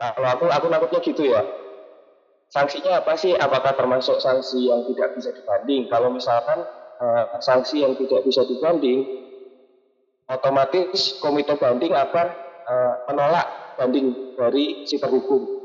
Nah, 0.00 0.16
kalau 0.16 0.28
aku 0.32 0.44
aku 0.48 0.66
nangkutnya 0.72 1.00
gitu 1.04 1.22
ya. 1.28 1.44
Sanksinya 2.50 2.98
apa 2.98 3.14
sih? 3.14 3.30
Apakah 3.38 3.78
termasuk 3.78 4.18
sanksi 4.18 4.66
yang 4.66 4.82
tidak 4.90 5.14
bisa 5.14 5.30
dibanding? 5.30 5.86
Kalau 5.86 6.10
misalkan 6.10 6.66
uh, 6.98 7.38
sanksi 7.38 7.86
yang 7.86 7.94
tidak 7.94 8.26
bisa 8.26 8.42
dibanding, 8.42 9.06
otomatis 10.26 11.14
komite 11.22 11.54
banding 11.54 11.94
akan 11.94 12.26
uh, 12.66 12.94
menolak 13.06 13.46
banding 13.78 14.34
dari 14.34 14.82
si 14.82 14.98
terhukum. 14.98 15.62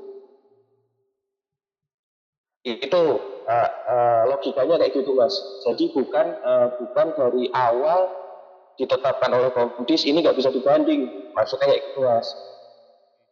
Itu 2.62 3.04
uh, 3.50 3.70
uh, 3.90 4.24
logikanya 4.30 4.78
kayak 4.78 4.94
gitu 4.94 5.18
mas. 5.18 5.34
Jadi 5.66 5.90
bukan 5.90 6.38
uh, 6.46 6.70
bukan 6.78 7.08
dari 7.18 7.50
awal 7.50 8.14
ditetapkan 8.78 9.34
oleh 9.34 9.50
komdis 9.58 10.06
ini 10.06 10.22
nggak 10.22 10.38
bisa 10.38 10.54
dibanding. 10.54 11.34
Maksudnya 11.34 11.66
kayak 11.66 11.82
gitu 11.90 12.06
mas. 12.06 12.30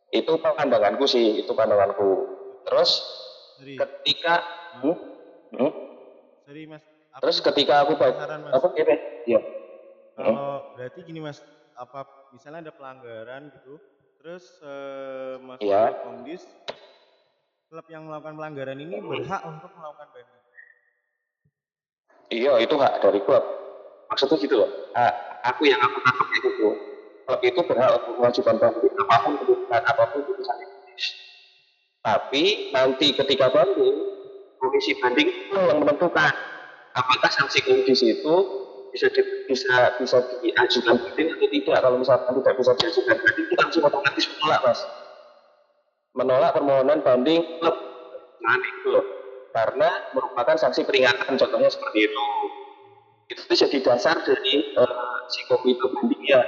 Itu 0.09 0.41
pandanganku 0.41 1.05
sih, 1.05 1.45
itu 1.45 1.53
pandanganku. 1.53 2.33
Terus 2.65 3.21
ketika 3.65 4.33
hmm, 4.79 4.95
hmm? 5.53 5.71
Sorry 6.43 6.67
mas, 6.67 6.83
Terus 7.13 7.37
ketika 7.39 7.85
aku 7.85 7.93
baca 7.93 8.25
Mas. 8.35 8.51
apa 8.51 8.67
gini? 8.73 8.95
Iya. 9.23 9.39
Kalau 10.13 10.75
berarti 10.75 10.99
gini 11.01 11.19
mas, 11.21 11.39
apa 11.73 12.03
misalnya 12.29 12.69
ada 12.69 12.73
pelanggaran 12.73 13.53
gitu, 13.53 13.77
terus 14.17 14.43
eh, 14.59 15.37
masuk 15.39 15.63
Iya. 15.63 15.81
ke 15.89 15.99
komdis, 16.03 16.41
klub 17.69 17.85
yang 17.87 18.05
melakukan 18.05 18.33
pelanggaran 18.33 18.77
ini 18.77 18.97
berhak 18.99 19.41
untuk 19.45 19.71
melakukan 19.73 20.07
banding. 20.11 20.41
Iya, 22.29 22.53
itu 22.59 22.75
hak 22.75 22.93
dari 22.99 23.21
klub. 23.21 23.45
Maksudnya 24.09 24.37
gitu 24.37 24.55
loh. 24.57 24.69
Ah, 24.93 25.13
aku 25.45 25.69
yang 25.69 25.77
aku 25.77 25.97
tangkap 26.01 26.27
gitu. 26.33 26.49
Klub 27.23 27.41
itu 27.41 27.59
berhak 27.63 27.89
untuk 28.01 28.13
mengajukan 28.19 28.55
banding 28.57 28.93
apa 29.05 29.15
pun 29.21 29.33
keputusan 29.37 29.81
apa 29.85 30.03
pun 30.09 30.19
keputusan 30.25 30.52
komdis. 30.52 30.52
Tapi 32.03 32.75
nanti 32.75 33.15
ketika 33.15 33.47
banding, 33.47 33.95
komisi 34.59 34.91
banding 34.99 35.31
itu 35.31 35.55
yang 35.55 35.79
menentukan 35.79 36.35
apakah 36.91 37.29
sanksi 37.31 37.63
komdis 37.63 38.03
itu 38.03 38.35
bisa 38.91 39.07
di, 39.09 39.21
bisa 39.47 39.95
bisa 39.97 40.17
diajukan 40.43 40.99
banding 40.99 41.31
atau 41.31 41.47
tidak. 41.47 41.77
Kalau 41.79 41.97
misalkan 41.97 42.33
tidak 42.43 42.55
bisa 42.59 42.71
diajukan 42.75 43.15
banding, 43.23 43.45
kita 43.47 43.61
langsung 43.63 43.83
otomatis 43.87 44.25
menolak, 44.35 44.61
mas. 44.67 44.79
Menolak 46.13 46.51
permohonan 46.53 46.99
banding 47.01 47.41
klub. 47.63 47.77
Nah, 48.43 48.59
itu 48.59 48.87
loh. 48.91 49.05
Karena 49.55 49.89
merupakan 50.11 50.59
sanksi 50.59 50.83
peringatan, 50.83 51.39
contohnya 51.39 51.71
seperti 51.71 52.11
itu. 52.11 52.25
Itu 53.31 53.53
jadi 53.55 53.77
dasar 53.79 54.19
dari 54.27 54.75
uh, 54.75 55.23
si 55.31 55.47
komite 55.47 55.87
bandingnya. 55.87 56.41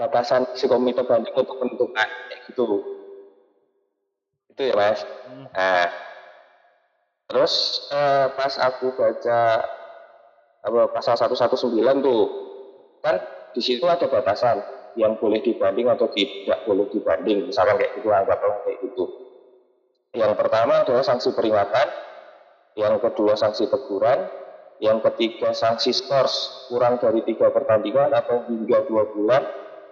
Batasan 0.00 0.56
si 0.56 0.64
komite 0.64 1.04
banding 1.04 1.36
untuk 1.36 1.60
menentukan, 1.60 2.08
kayak 2.32 2.40
gitu. 2.48 2.93
Itu 4.54 4.70
ya, 4.70 4.74
mas. 4.78 5.02
Hmm. 5.02 5.50
Nah, 5.50 5.90
terus 7.26 7.84
eh, 7.90 8.26
pas 8.38 8.54
aku 8.62 8.94
baca 8.94 9.40
apa 10.64 10.80
pasal 10.94 11.18
119 11.18 11.82
tuh 12.00 12.24
kan 13.04 13.20
di 13.52 13.60
situ 13.60 13.84
ada 13.84 14.08
batasan 14.08 14.62
yang 14.94 15.18
boleh 15.18 15.42
dibanding 15.42 15.90
atau 15.90 16.08
tidak 16.14 16.64
boleh 16.64 16.86
dibanding 16.88 17.50
misalkan 17.50 17.76
kayak 17.76 17.98
gitu 18.00 18.08
anggaplah 18.08 18.64
kayak 18.64 18.78
gitu 18.80 19.04
yang 20.14 20.32
pertama 20.38 20.86
adalah 20.86 21.04
sanksi 21.04 21.34
peringatan 21.34 21.88
yang 22.78 22.96
kedua 23.02 23.36
sanksi 23.36 23.68
teguran 23.68 24.24
yang 24.78 25.02
ketiga 25.04 25.52
sanksi 25.52 25.92
skors 25.92 26.66
kurang 26.72 26.96
dari 27.02 27.26
tiga 27.26 27.50
pertandingan 27.52 28.14
atau 28.14 28.46
hingga 28.48 28.88
dua 28.88 29.10
bulan 29.12 29.42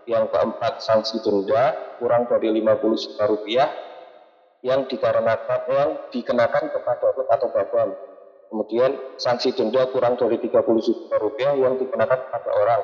yang 0.07 0.27
keempat 0.31 0.83
sanksi 0.83 1.22
denda 1.22 1.96
kurang 2.03 2.27
dari 2.27 2.51
50 2.51 3.03
juta 3.03 3.25
rupiah 3.31 3.68
yang 4.62 4.87
dikarenakan 4.87 5.61
yang 5.68 5.90
dikenakan 6.14 6.70
kepada 6.70 7.07
klub 7.12 7.29
atau 7.29 7.48
badan. 7.51 7.88
Kemudian 8.53 8.90
sanksi 9.18 9.57
denda 9.57 9.88
kurang 9.90 10.14
dari 10.20 10.38
30 10.38 10.53
juta 10.87 11.16
rupiah 11.18 11.57
yang 11.57 11.81
dikenakan 11.81 12.20
kepada 12.29 12.51
orang 12.53 12.83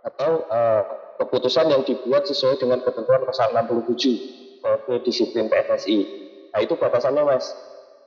atau 0.00 0.30
uh, 0.48 0.82
keputusan 1.20 1.68
yang 1.68 1.82
dibuat 1.84 2.24
sesuai 2.24 2.56
dengan 2.60 2.80
ketentuan 2.80 3.24
pasal 3.24 3.52
67 3.52 4.60
Kode 4.60 4.94
Disiplin 5.04 5.48
PSSI. 5.48 5.98
Nah 6.52 6.60
itu 6.60 6.76
batasannya 6.76 7.22
mas, 7.24 7.52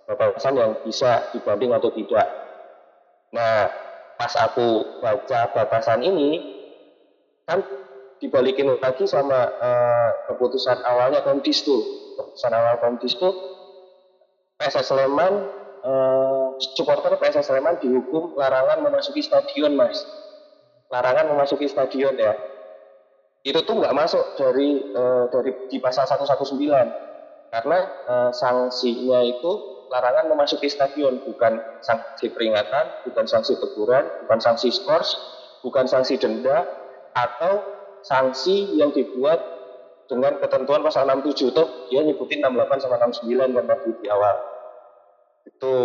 batasan 0.06 0.54
yang 0.54 0.72
bisa 0.86 1.34
dibanding 1.34 1.74
atau 1.74 1.90
tidak. 1.94 2.28
Nah 3.34 3.70
pas 4.18 4.34
aku 4.38 5.02
baca 5.02 5.50
batasan 5.50 6.06
ini 6.06 6.30
kan 7.50 7.60
dibalikin 8.24 8.72
lagi 8.80 9.04
sama 9.04 9.52
uh, 9.60 10.10
keputusan 10.32 10.80
awalnya 10.88 11.20
komdis 11.28 11.68
tuh 11.68 11.84
keputusan 12.16 12.56
awal 12.56 12.80
komdis 12.80 13.20
tuh 13.20 13.36
PSS 14.64 14.96
Sleman 14.96 15.34
uh, 15.84 16.56
supporter 16.58 17.20
PSS 17.20 17.52
Sleman 17.52 17.84
dihukum 17.84 18.40
larangan 18.40 18.80
memasuki 18.80 19.20
stadion 19.20 19.76
mas. 19.76 20.00
Larangan 20.88 21.36
memasuki 21.36 21.68
stadion 21.68 22.16
ya. 22.16 22.34
Itu 23.44 23.68
tuh 23.68 23.76
nggak 23.76 23.92
masuk 23.92 24.40
dari 24.40 24.80
uh, 24.96 25.28
dari 25.28 25.68
di 25.68 25.78
pasal 25.84 26.08
119 26.08 26.64
karena 27.52 27.80
uh, 28.08 28.32
sanksinya 28.32 29.20
itu 29.28 29.52
larangan 29.92 30.32
memasuki 30.32 30.72
stadion 30.72 31.22
bukan 31.22 31.60
sanksi 31.84 32.32
peringatan 32.34 33.06
bukan 33.06 33.30
sanksi 33.30 33.60
teguran 33.62 34.10
bukan 34.26 34.40
sanksi 34.42 34.74
skors 34.74 35.14
bukan 35.62 35.86
sanksi 35.86 36.18
denda 36.18 36.66
atau 37.14 37.62
sanksi 38.04 38.76
yang 38.78 38.92
dibuat 38.92 39.40
dengan 40.08 40.38
ketentuan 40.38 40.84
pasal 40.84 41.08
67 41.08 41.56
tuh 41.56 41.68
dia 41.88 42.04
nyebutin 42.04 42.44
68 42.44 42.84
sama 42.84 43.00
69 43.00 43.56
kan 43.56 43.66
tadi 43.66 43.90
di 43.98 44.08
awal. 44.12 44.36
Itu 45.48 45.76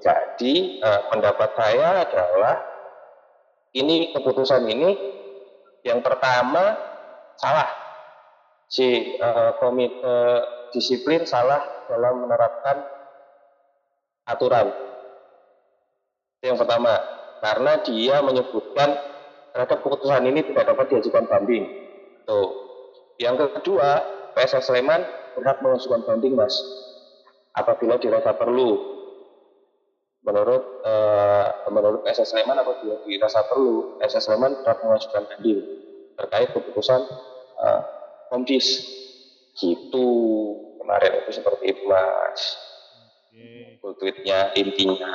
jadi 0.00 0.54
eh, 0.80 1.00
pendapat 1.12 1.50
saya 1.54 2.08
adalah 2.08 2.56
ini 3.76 4.16
keputusan 4.16 4.64
ini 4.66 4.90
yang 5.84 6.00
pertama 6.00 6.74
salah 7.36 7.68
si 8.66 9.16
eh, 9.20 9.50
komite 9.60 10.16
disiplin 10.72 11.24
salah 11.24 11.88
dalam 11.88 12.24
menerapkan 12.24 12.84
aturan. 14.28 14.68
Yang 16.44 16.56
pertama 16.64 16.92
karena 17.40 17.72
dia 17.82 18.20
menyebutkan 18.20 19.17
terhadap 19.54 19.78
keputusan 19.82 20.22
ini 20.28 20.40
tidak 20.44 20.64
dapat 20.74 20.86
diajukan 20.92 21.24
banding. 21.26 21.64
Tuh. 22.28 22.48
Yang 23.18 23.50
kedua, 23.58 23.98
PSS 24.38 24.70
Sleman 24.70 25.02
berhak 25.34 25.58
mengajukan 25.64 26.06
banding, 26.06 26.38
Mas. 26.38 26.54
Apabila 27.56 27.98
dirasa 27.98 28.36
perlu. 28.38 28.98
Menurut 30.22 30.84
eh, 30.84 31.46
menurut 31.72 32.00
PSS 32.06 32.36
Sleman 32.36 32.58
apabila 32.60 33.02
dirasa 33.02 33.42
perlu, 33.48 33.98
PSS 33.98 34.30
Sleman 34.30 34.62
berhak 34.62 34.78
mengajukan 34.84 35.24
banding. 35.26 35.60
terkait 36.18 36.50
keputusan 36.50 36.98
uh, 37.62 37.82
Komdis 38.26 38.82
gitu 39.54 40.06
kemarin 40.82 41.22
itu 41.22 41.30
seperti 41.30 41.64
itu 41.74 41.82
mas 41.86 42.58
Oke. 43.30 43.78
tweetnya 44.02 44.50
intinya 44.58 45.14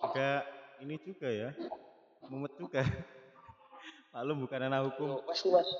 Juga 0.00 0.42
ini 0.80 0.96
juga 0.96 1.28
ya. 1.28 1.50
Mumet 2.28 2.52
juga. 2.60 2.82
Lalu 4.16 4.32
bukan 4.44 4.60
anak 4.66 4.80
hukum. 4.92 5.08
Oh, 5.16 5.22
pasti 5.24 5.48
mas 5.48 5.70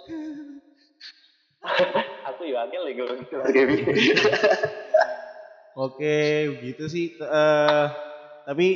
aku 2.24 2.48
ya 2.48 2.64
lagi 2.64 2.96
gitu 2.96 3.04
Oke, 5.76 6.16
begitu 6.56 6.84
sih. 6.88 7.04
T- 7.20 7.26
eh, 7.26 7.86
tapi 8.48 8.66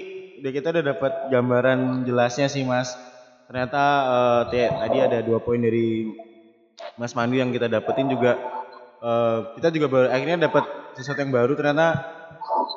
udah 0.43 0.51
kita 0.53 0.69
udah 0.75 0.85
dapat 0.95 1.13
gambaran 1.33 2.05
jelasnya 2.05 2.47
sih, 2.51 2.63
Mas. 2.67 2.93
Ternyata 3.49 3.83
eh, 4.05 4.43
t- 4.53 4.75
tadi 4.75 4.99
ada 5.01 5.19
dua 5.25 5.41
poin 5.41 5.59
dari 5.59 6.11
Mas 6.99 7.15
Mandu 7.17 7.39
yang 7.39 7.51
kita 7.51 7.67
dapetin 7.71 8.11
juga. 8.11 8.37
eh, 9.01 9.39
kita 9.61 9.69
juga 9.71 9.87
baru, 9.91 10.07
akhirnya 10.11 10.49
dapat 10.49 10.65
sesuatu 10.99 11.21
yang 11.23 11.33
baru. 11.35 11.53
Ternyata 11.57 11.87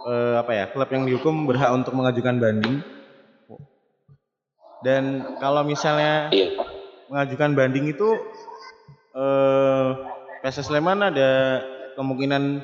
eh, 0.07 0.35
apa 0.39 0.51
ya? 0.53 0.65
Klub 0.71 0.89
yang 0.93 1.03
dihukum 1.05 1.45
berhak 1.49 1.71
untuk 1.73 1.93
mengajukan 1.97 2.37
banding. 2.37 2.79
Dan 4.85 5.37
kalau 5.41 5.65
misalnya 5.65 6.29
iya 6.29 6.53
mengajukan 7.07 7.55
banding 7.55 7.87
itu 7.91 8.09
eh 9.17 9.89
PSS 10.43 10.69
Sleman 10.69 11.01
ada 11.01 11.63
kemungkinan 11.97 12.61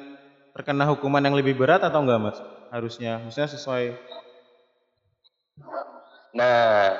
terkena 0.53 0.85
hukuman 0.93 1.25
yang 1.25 1.33
lebih 1.33 1.57
berat 1.57 1.81
atau 1.81 2.05
enggak 2.05 2.21
mas? 2.21 2.37
Harusnya, 2.69 3.21
maksudnya 3.21 3.49
sesuai. 3.49 3.85
Nah, 6.33 6.97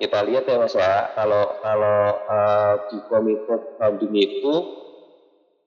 kita 0.00 0.24
lihat 0.24 0.48
ya 0.48 0.56
Mas 0.56 0.72
ya, 0.72 1.12
kalau 1.12 1.60
kalau 1.60 2.00
eh, 2.24 2.74
di 2.88 2.98
komite 3.04 3.56
banding 3.76 4.14
itu 4.16 4.54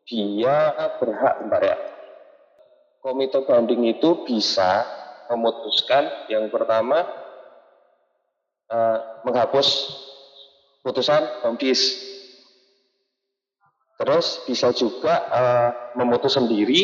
dia 0.10 0.74
berhak 0.98 1.34
bentar 1.46 1.62
ya. 1.62 1.78
Komite 2.98 3.46
banding 3.46 3.94
itu 3.94 4.26
bisa 4.26 4.86
memutuskan 5.30 6.30
yang 6.34 6.50
pertama 6.50 7.06
eh, 8.74 8.98
menghapus 9.22 9.68
putusan 10.82 11.46
Komdis. 11.46 12.10
Terus 14.02 14.42
bisa 14.50 14.74
juga 14.74 15.14
eh, 15.30 15.70
memutus 15.94 16.34
sendiri 16.34 16.82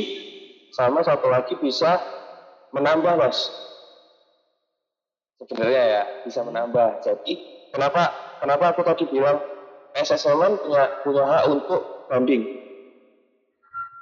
sama 0.69 1.01
satu 1.01 1.27
lagi 1.33 1.57
bisa 1.57 1.97
menambah 2.69 3.17
Mas 3.17 3.49
sebenarnya 5.41 5.83
ya 5.83 6.03
bisa 6.27 6.45
menambah. 6.45 7.01
Jadi 7.01 7.33
kenapa 7.73 8.13
kenapa 8.43 8.75
aku 8.75 8.81
tadi 8.85 9.09
bilang 9.09 9.41
Sleman 9.99 10.61
punya 10.61 11.01
punya 11.01 11.23
hak 11.25 11.43
untuk 11.49 12.05
banding. 12.07 12.45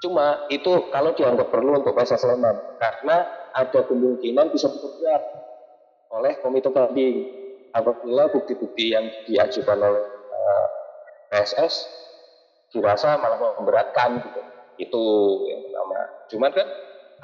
Cuma 0.03 0.45
itu 0.53 0.93
kalau 0.93 1.15
dianggap 1.17 1.49
perlu 1.49 1.81
untuk 1.81 1.97
PSS 1.97 2.37
karena 2.77 3.17
ada 3.55 3.79
kemungkinan 3.81 4.53
bisa 4.53 4.69
diperberat 4.69 5.23
oleh 6.13 6.37
komite 6.45 6.69
banding 6.69 7.46
apabila 7.75 8.29
bukti-bukti 8.31 8.93
yang 8.95 9.05
diajukan 9.27 9.77
oleh 9.79 10.03
eh, 10.05 10.67
PSS 11.31 11.73
dirasa 12.71 13.15
malah 13.19 13.39
memberatkan 13.59 14.19
gitu. 14.21 14.41
Itu 14.77 15.03
yang 15.49 15.61
pertama. 15.67 15.99
Cuman 16.29 16.51
kan 16.53 16.67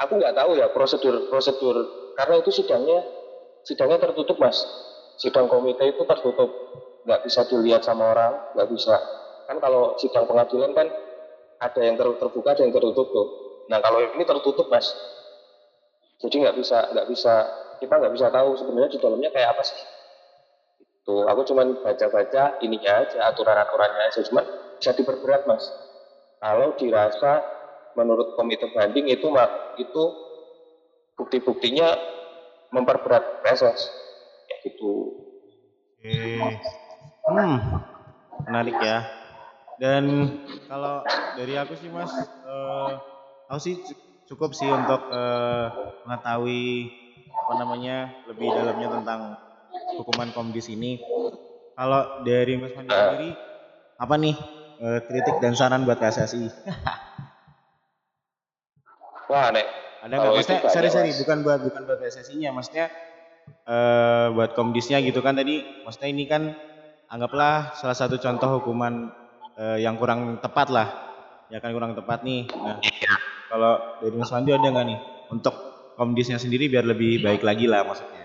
aku 0.02 0.12
nggak 0.18 0.36
tahu 0.36 0.52
ya 0.58 0.68
prosedur 0.74 1.30
prosedur 1.30 1.76
karena 2.18 2.42
itu 2.42 2.50
sidangnya 2.50 3.00
sidangnya 3.64 4.00
tertutup 4.02 4.38
mas. 4.42 4.58
Sidang 5.20 5.46
komite 5.52 5.86
itu 5.86 6.02
tertutup. 6.08 6.50
Nggak 7.06 7.22
bisa 7.28 7.46
dilihat 7.46 7.84
sama 7.86 8.12
orang 8.16 8.34
nggak 8.58 8.70
bisa. 8.74 8.98
Kan 9.46 9.60
kalau 9.62 9.94
sidang 10.02 10.26
pengadilan 10.26 10.72
kan 10.74 10.88
ada 11.62 11.82
yang 11.84 11.96
ter- 11.96 12.18
terbuka 12.20 12.58
ada 12.58 12.64
yang 12.66 12.74
tertutup 12.74 13.08
tuh. 13.14 13.28
Nah 13.70 13.80
kalau 13.84 14.02
ini 14.02 14.24
tertutup 14.26 14.68
mas. 14.72 14.90
Jadi 16.24 16.36
nggak 16.42 16.56
bisa 16.58 16.78
nggak 16.96 17.08
bisa 17.12 17.34
kita 17.84 17.94
nggak 18.00 18.14
bisa 18.16 18.28
tahu 18.32 18.56
sebenarnya 18.56 18.90
di 18.96 19.00
dalamnya 19.04 19.30
kayak 19.36 19.54
apa 19.54 19.64
sih 19.68 19.78
tuh 21.04 21.28
aku 21.28 21.44
cuman 21.52 21.80
baca-baca 21.84 22.60
ininya 22.64 23.04
aja 23.04 23.32
aturan-aturannya 23.32 24.10
aja. 24.10 24.20
Cuman 24.24 24.44
bisa 24.80 24.92
diperberat 24.96 25.44
mas. 25.48 25.64
Kalau 26.40 26.76
dirasa 26.76 27.40
menurut 27.96 28.36
komite 28.36 28.68
banding 28.74 29.08
itu 29.08 29.28
itu 29.80 30.04
bukti-buktinya 31.16 31.94
memperberat 32.74 33.46
PSS 33.46 33.80
kayak 34.50 34.60
gitu. 34.66 34.92
Oke. 36.02 36.58
Hmm, 37.24 37.58
menarik 38.50 38.76
ya. 38.82 39.08
Dan 39.80 40.36
kalau 40.68 41.06
dari 41.38 41.54
aku 41.56 41.74
sih 41.80 41.88
mas, 41.88 42.12
eh, 42.44 42.94
aku 43.48 43.60
sih 43.62 43.76
cu- 43.80 44.00
cukup 44.34 44.52
sih 44.52 44.68
untuk 44.68 45.00
eh, 45.08 45.66
mengetahui 46.04 46.92
apa 47.24 47.54
namanya 47.56 48.12
lebih 48.28 48.52
dalamnya 48.52 48.88
tentang 49.00 49.22
hukuman 50.00 50.30
komdis 50.34 50.72
ini. 50.72 51.02
Kalau 51.74 52.22
dari 52.22 52.54
Mas 52.58 52.74
Mandi 52.78 52.94
sendiri, 52.94 53.30
apa 53.98 54.16
nih 54.18 54.36
eh, 54.78 55.00
kritik 55.06 55.42
dan 55.42 55.58
saran 55.58 55.86
buat 55.86 55.98
PSSI? 55.98 56.50
wah 59.32 59.50
nek 59.50 59.68
Ada 60.04 60.20
nggak? 60.20 60.32
Maksudnya, 60.36 60.60
sorry 60.68 60.90
sorry, 60.92 61.12
bukan 61.16 61.38
buat 61.48 61.64
bukan 61.64 61.82
buat 61.88 62.00
PSSI-nya, 62.04 62.52
maksudnya 62.52 62.92
eh 63.64 64.28
buat 64.36 64.52
komdisnya 64.52 65.00
gitu 65.00 65.24
kan 65.24 65.40
tadi. 65.40 65.64
Maksudnya 65.88 66.10
ini 66.12 66.28
kan 66.28 66.52
anggaplah 67.08 67.72
salah 67.80 67.96
satu 67.96 68.20
contoh 68.20 68.60
hukuman 68.60 69.16
eh, 69.56 69.80
yang 69.80 69.96
kurang 69.96 70.44
tepat 70.44 70.68
lah, 70.70 70.88
ya 71.48 71.64
kan 71.64 71.72
kurang 71.72 71.96
tepat 71.96 72.28
nih. 72.28 72.52
Nah, 72.52 72.84
kalau 73.48 73.80
dari 74.04 74.16
Mas 74.20 74.28
Wandi 74.28 74.52
ada 74.52 74.68
nggak 74.68 74.86
nih 74.92 75.00
untuk 75.32 75.56
komdisnya 75.96 76.42
sendiri 76.42 76.68
biar 76.68 76.84
lebih 76.84 77.24
baik 77.24 77.46
lagi 77.46 77.70
lah 77.70 77.88
maksudnya? 77.88 78.23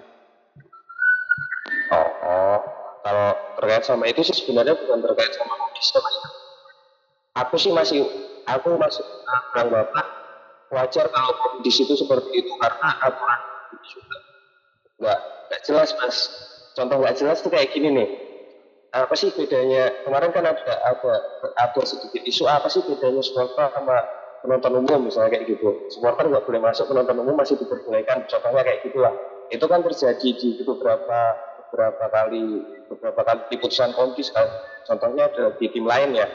Terkait 3.78 3.94
sama 3.94 4.10
itu 4.10 4.20
sih 4.26 4.34
sebenarnya 4.42 4.74
bukan 4.74 4.98
terkait 5.06 5.30
sama 5.38 5.54
kondisi 5.54 5.94
mas. 6.02 6.16
Aku 7.38 7.54
sih 7.54 7.70
masih, 7.70 8.02
aku 8.50 8.74
masih 8.74 9.06
bilang 9.54 9.70
bapak 9.70 10.06
wajar 10.74 11.06
kalau 11.14 11.32
kondisi 11.38 11.86
itu 11.86 11.94
seperti 11.94 12.42
itu 12.42 12.50
karena 12.58 12.88
aturan 13.06 13.40
juga 13.86 14.18
nggak 14.98 15.18
nggak 15.46 15.60
jelas 15.62 15.90
mas. 15.94 16.16
Contoh 16.74 16.98
nggak 16.98 17.14
jelas 17.22 17.38
tuh 17.38 17.54
kayak 17.54 17.70
gini 17.70 17.94
nih. 17.94 18.08
Apa 18.90 19.14
sih 19.14 19.30
bedanya? 19.30 19.94
Kemarin 20.02 20.34
kan 20.34 20.42
ada 20.42 20.74
ada 20.82 21.12
ada 21.54 21.82
sedikit 21.86 22.26
isu 22.26 22.50
apa 22.50 22.66
sih 22.66 22.82
bedanya 22.82 23.22
supporter 23.22 23.70
sama 23.70 23.96
penonton 24.42 24.74
umum 24.82 25.06
misalnya 25.06 25.38
kayak 25.38 25.54
gitu. 25.54 25.86
Supporter 25.86 26.26
nggak 26.26 26.42
boleh 26.50 26.60
masuk, 26.66 26.90
penonton 26.90 27.22
umum 27.22 27.38
masih 27.38 27.54
diperbolehkan. 27.62 28.26
Contohnya 28.26 28.66
kayak 28.66 28.82
gitulah. 28.90 29.14
Itu 29.54 29.70
kan 29.70 29.86
terjadi 29.86 30.28
di 30.34 30.60
beberapa 30.66 31.47
beberapa 31.68 32.08
kali 32.08 32.64
beberapa 32.88 33.20
kali 33.20 33.40
di 33.52 33.56
putusan 33.60 33.92
kan 33.92 34.48
contohnya 34.88 35.28
di 35.60 35.66
tim 35.68 35.84
lain 35.84 36.16
ya. 36.16 36.28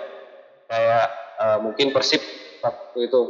Kayak 0.69 1.08
eh, 1.41 1.58
mungkin 1.60 1.89
persib 1.89 2.22
waktu 2.62 3.10
itu. 3.10 3.22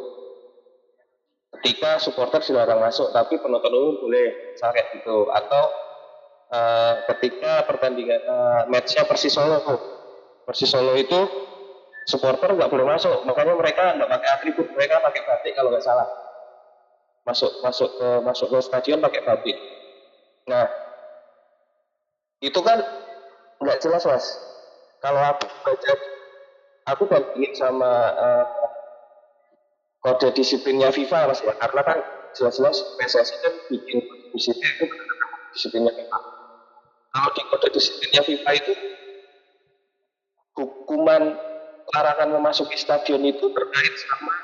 Ketika 1.64 1.96
supporter 2.04 2.44
dilarang 2.44 2.84
masuk 2.84 3.16
tapi 3.16 3.40
penonton 3.40 3.72
umum 3.72 3.96
boleh 4.04 4.60
kayak 4.60 5.00
gitu. 5.00 5.32
Atau 5.32 5.64
eh, 6.52 6.94
ketika 7.16 7.64
pertandingan 7.64 8.20
eh, 8.20 8.62
matchnya 8.68 9.08
persis 9.08 9.32
solo. 9.32 9.64
Persis 10.44 10.68
solo 10.68 10.92
itu 11.00 11.20
supporter 12.04 12.52
nggak 12.52 12.68
boleh 12.68 12.84
masuk. 12.84 13.24
Makanya 13.24 13.56
mereka 13.56 13.96
nggak 13.96 14.12
pakai 14.12 14.30
atribut. 14.36 14.68
Mereka 14.76 15.00
pakai 15.00 15.22
batik 15.24 15.54
kalau 15.56 15.72
nggak 15.72 15.88
salah. 15.88 16.08
Masuk 17.24 17.64
masuk 17.64 17.90
ke 17.96 18.10
masuk 18.28 18.48
ke 18.52 18.60
stadion 18.60 19.00
pakai 19.00 19.24
batik. 19.24 19.56
Nah 20.52 20.83
itu 22.44 22.60
kan 22.60 22.84
nggak 23.64 23.80
jelas 23.80 24.04
mas. 24.04 24.26
Kalau 25.00 25.24
aku 25.24 25.48
baca 25.64 25.92
aku 26.92 27.04
bandingin 27.08 27.56
sama 27.56 27.92
eh, 28.12 28.46
kode 30.04 30.36
disiplinnya 30.36 30.92
FIFA 30.92 31.32
mas 31.32 31.40
ya. 31.40 31.56
Karena 31.56 31.82
kan 31.88 31.98
jelas-jelas 32.36 32.84
PSSI 33.00 33.36
kan 33.40 33.54
bikin 33.72 34.04
disiplin 34.36 34.72
itu 34.76 34.86
disiplinnya 35.56 35.96
FIFA. 35.96 36.20
Kalau 37.16 37.30
di 37.32 37.42
kode 37.48 37.68
disiplinnya 37.72 38.22
FIFA 38.28 38.52
itu 38.60 38.74
hukuman 40.60 41.40
larangan 41.96 42.30
memasuki 42.36 42.76
stadion 42.76 43.24
itu 43.24 43.46
terkait 43.56 43.94
sama 43.96 44.36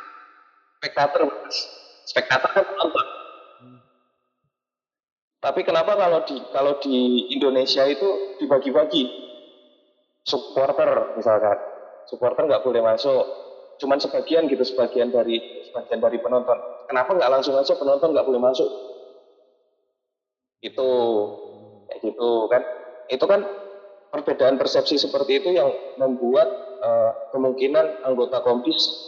spektator 0.80 1.28
mas. 1.28 1.58
Spektator 2.08 2.50
kan 2.56 2.64
penonton 2.64 3.19
tapi 5.39 5.63
kenapa 5.63 5.95
kalau 5.95 6.28
di 6.28 6.36
kalau 6.52 6.84
di 6.84 7.32
Indonesia 7.32 7.88
itu 7.88 8.36
dibagi-bagi? 8.43 9.08
Supporter 10.28 11.15
misalkan. 11.15 11.56
Supporter 12.12 12.43
nggak 12.43 12.63
boleh 12.67 12.84
masuk. 12.84 13.23
Cuman 13.80 14.04
sebagian 14.04 14.52
gitu 14.52 14.60
sebagian 14.67 15.15
dari 15.15 15.39
sebagian 15.71 16.04
dari 16.04 16.19
penonton. 16.19 16.60
Kenapa 16.91 17.15
nggak 17.15 17.32
langsung 17.32 17.56
aja 17.56 17.71
penonton 17.80 18.12
nggak 18.12 18.28
boleh 18.28 18.41
masuk. 18.43 18.67
Itu 20.60 20.89
kayak 21.88 21.99
gitu 22.04 22.30
kan? 22.52 22.62
Itu 23.08 23.23
kan 23.23 23.41
perbedaan 24.12 24.60
persepsi 24.60 24.99
seperti 24.99 25.39
itu 25.39 25.56
yang 25.56 25.71
membuat 25.95 26.52
eh, 26.84 27.12
kemungkinan 27.32 28.04
anggota 28.04 28.43
komdis 28.43 29.08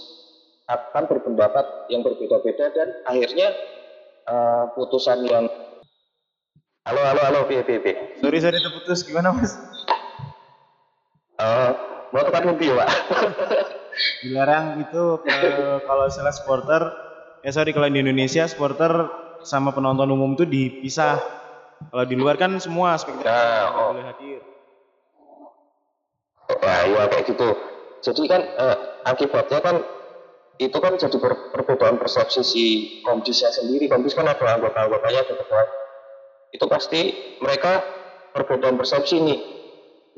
akan 0.71 1.11
berpendapat 1.11 1.91
yang 1.91 2.07
berbeda-beda 2.07 2.71
dan 2.71 2.87
akhirnya 3.03 3.51
eh, 4.31 4.63
putusan 4.79 5.27
yang 5.27 5.50
halo 6.91 7.08
halo 7.08 7.21
halo 7.23 7.39
piye 7.47 7.63
piye 7.63 7.80
piye 7.80 7.95
Sorry 8.19 8.43
sorry 8.43 8.60
terputus 8.60 9.08
gimana 9.08 9.32
mas? 9.32 9.56
Eh, 11.39 11.71
mau 12.12 12.27
inti 12.27 12.67
ya 12.67 12.75
pak 12.84 12.89
Dilarang 14.27 14.84
itu 14.84 15.04
kalau 15.88 16.06
salah 16.12 16.36
supporter, 16.36 16.82
eh 17.47 17.51
sorry 17.51 17.71
kalau 17.71 17.88
di 17.88 18.04
Indonesia 18.04 18.43
supporter 18.43 18.91
sama 19.43 19.71
penonton 19.75 20.08
umum 20.08 20.36
itu 20.36 20.47
dipisah. 20.47 21.19
Kalau 21.91 22.06
di 22.08 22.15
luar 22.15 22.39
kan 22.39 22.56
semua 22.62 22.95
spektator 22.95 23.27
Nah, 23.27 23.67
oh. 23.75 23.88
boleh 23.91 24.06
hadir. 24.06 24.41
Nah, 26.56 26.80
iya 26.88 27.04
kayak 27.10 27.23
gitu. 27.36 27.49
Jadi 27.99 28.21
kan 28.32 28.41
eh, 28.47 28.75
akibatnya 29.08 29.60
kan 29.60 29.75
itu 30.56 30.77
kan 30.80 30.93
jadi 30.95 31.17
per- 31.19 31.51
perbedaan 31.51 31.99
persepsi 31.99 32.41
si 32.47 32.63
komdisnya 33.04 33.51
sendiri. 33.51 33.91
Komdis 33.91 34.15
kan 34.15 34.30
ada 34.30 34.45
anggota-anggotanya 34.56 35.19
ada 35.25 35.34
ketua. 35.36 35.63
Itu 36.51 36.67
pasti 36.67 37.11
mereka 37.39 37.79
perbedaan 38.35 38.75
persepsi 38.75 39.17
nih. 39.23 39.39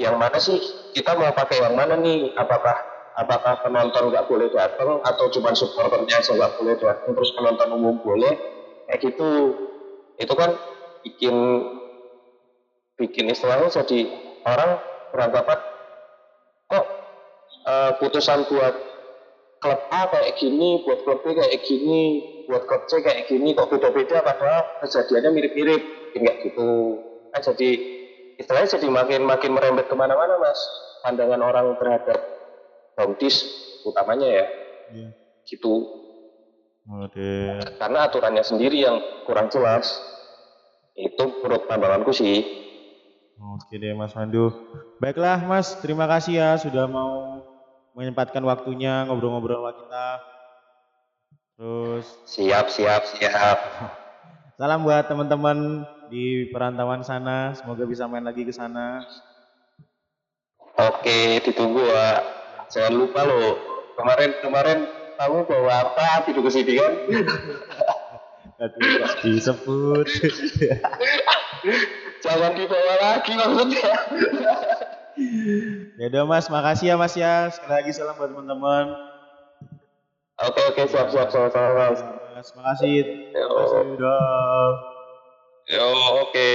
Yang 0.01 0.15
mana 0.17 0.37
sih 0.41 0.57
kita 0.97 1.13
mau 1.13 1.29
pakai 1.33 1.61
yang 1.61 1.77
mana 1.77 1.93
nih? 1.97 2.33
Apakah 2.33 2.73
apakah 3.13 3.61
penonton 3.61 4.09
nggak 4.09 4.25
boleh 4.25 4.49
datang 4.49 4.97
atau 5.05 5.25
cuma 5.29 5.53
supporternya 5.53 6.17
aja 6.17 6.33
nggak 6.33 6.53
boleh 6.57 6.75
datang 6.81 7.11
terus 7.13 7.31
penonton 7.37 7.69
umum 7.77 7.95
boleh? 8.01 8.33
Kayak 8.89 8.99
gitu. 9.13 9.31
Itu 10.17 10.33
kan 10.33 10.57
bikin 11.05 11.35
bikin 12.97 13.25
istilahnya 13.29 13.69
jadi 13.69 14.09
orang 14.45 14.71
beranggapan 15.13 15.59
kok 16.69 16.85
eh, 17.69 17.91
putusan 18.01 18.45
buat 18.49 18.92
klub 19.63 19.79
A 19.95 20.11
kayak 20.11 20.35
gini, 20.35 20.83
buat 20.83 20.99
klub 21.07 21.23
B 21.23 21.31
kayak 21.39 21.63
gini, 21.63 22.03
buat 22.51 22.67
klub 22.67 22.83
C 22.91 22.99
kayak 22.99 23.31
gini, 23.31 23.55
kok 23.55 23.71
beda-beda 23.71 24.19
padahal 24.19 24.83
kejadiannya 24.83 25.31
mirip-mirip, 25.31 25.81
kayak 26.11 26.35
gitu. 26.43 26.99
Kan 27.31 27.41
jadi 27.47 27.69
istilahnya 28.35 28.67
jadi 28.75 28.87
makin 28.91 29.21
makin 29.23 29.51
merembet 29.55 29.87
ke 29.87 29.95
mana-mana 29.95 30.35
mas, 30.35 30.59
pandangan 31.07 31.39
orang 31.39 31.79
terhadap 31.79 32.19
komdis 32.99 33.47
utamanya 33.87 34.27
ya, 34.27 34.45
Iya. 34.91 35.09
gitu. 35.47 35.87
Oke. 36.83 37.63
Karena 37.79 38.11
aturannya 38.11 38.43
sendiri 38.43 38.83
yang 38.83 38.99
kurang 39.23 39.47
jelas. 39.47 39.87
Itu 40.93 41.39
menurut 41.41 41.65
pandanganku 41.65 42.11
sih. 42.11 42.43
Oke 43.39 43.79
deh 43.81 43.95
Mas 43.95 44.13
Pandu. 44.13 44.51
Baiklah 44.99 45.41
Mas, 45.47 45.79
terima 45.79 46.05
kasih 46.05 46.37
ya 46.37 46.49
sudah 46.59 46.85
mau 46.85 47.41
menyempatkan 47.93 48.41
waktunya 48.45 49.05
ngobrol-ngobrol 49.07 49.61
sama 49.61 49.71
kita. 49.77 50.07
Terus 51.53 52.05
Siap, 52.25 52.65
siap, 52.69 53.01
siap. 53.13 53.59
salam 54.59 54.85
buat 54.85 55.05
teman-teman 55.05 55.85
di 56.09 56.49
perantauan 56.49 57.05
sana, 57.05 57.53
semoga 57.57 57.85
bisa 57.85 58.09
main 58.09 58.25
lagi 58.25 58.45
ke 58.45 58.53
sana. 58.53 59.05
Oke, 60.77 61.41
ditunggu 61.45 61.85
ya. 61.85 62.21
Jangan 62.73 62.93
lupa 62.97 63.21
loh. 63.25 63.57
Kemarin 63.93 64.31
kemarin 64.41 64.79
kamu 65.21 65.45
bawa 65.45 65.71
apa 65.85 66.25
gitu 66.25 66.41
ke 66.41 66.49
sini 66.49 66.73
kan? 66.81 66.93
Aduh, 68.63 69.05
disebut. 69.21 70.07
Jangan 72.23 72.51
dibawa 72.57 72.93
lagi 73.01 73.31
maksudnya. 73.37 73.91
Ya 75.99 76.05
udah 76.09 76.23
Mas, 76.25 76.45
makasih 76.49 76.93
ya 76.93 76.95
Mas 76.97 77.13
ya. 77.13 77.49
Sekali 77.53 77.73
lagi 77.81 77.91
salam 77.93 78.15
buat 78.17 78.29
teman-teman. 78.31 78.85
Oke 80.43 80.61
oke 80.73 80.83
siap 80.89 81.07
siap 81.13 81.29
sama 81.29 81.47
sama 81.53 81.71
mas. 81.77 81.99
Mas, 82.33 82.49
makasih. 82.57 83.05
Yo, 83.31 83.45
Makasih 83.47 83.81
udah. 83.95 84.67
yo 85.69 85.87
oke. 86.25 86.51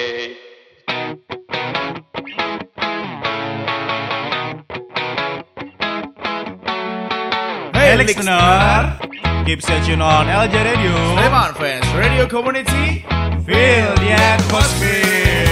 Hey 7.75 7.97
listener, 7.97 8.99
keep 9.47 9.63
searching 9.63 10.01
on 10.03 10.27
LJ 10.27 10.55
Radio. 10.65 10.95
Sleman 11.15 11.55
Fans 11.55 11.87
Radio 11.95 12.27
Community 12.27 13.05
Feel 13.47 13.95
the 14.03 14.11
atmosphere. 14.13 15.48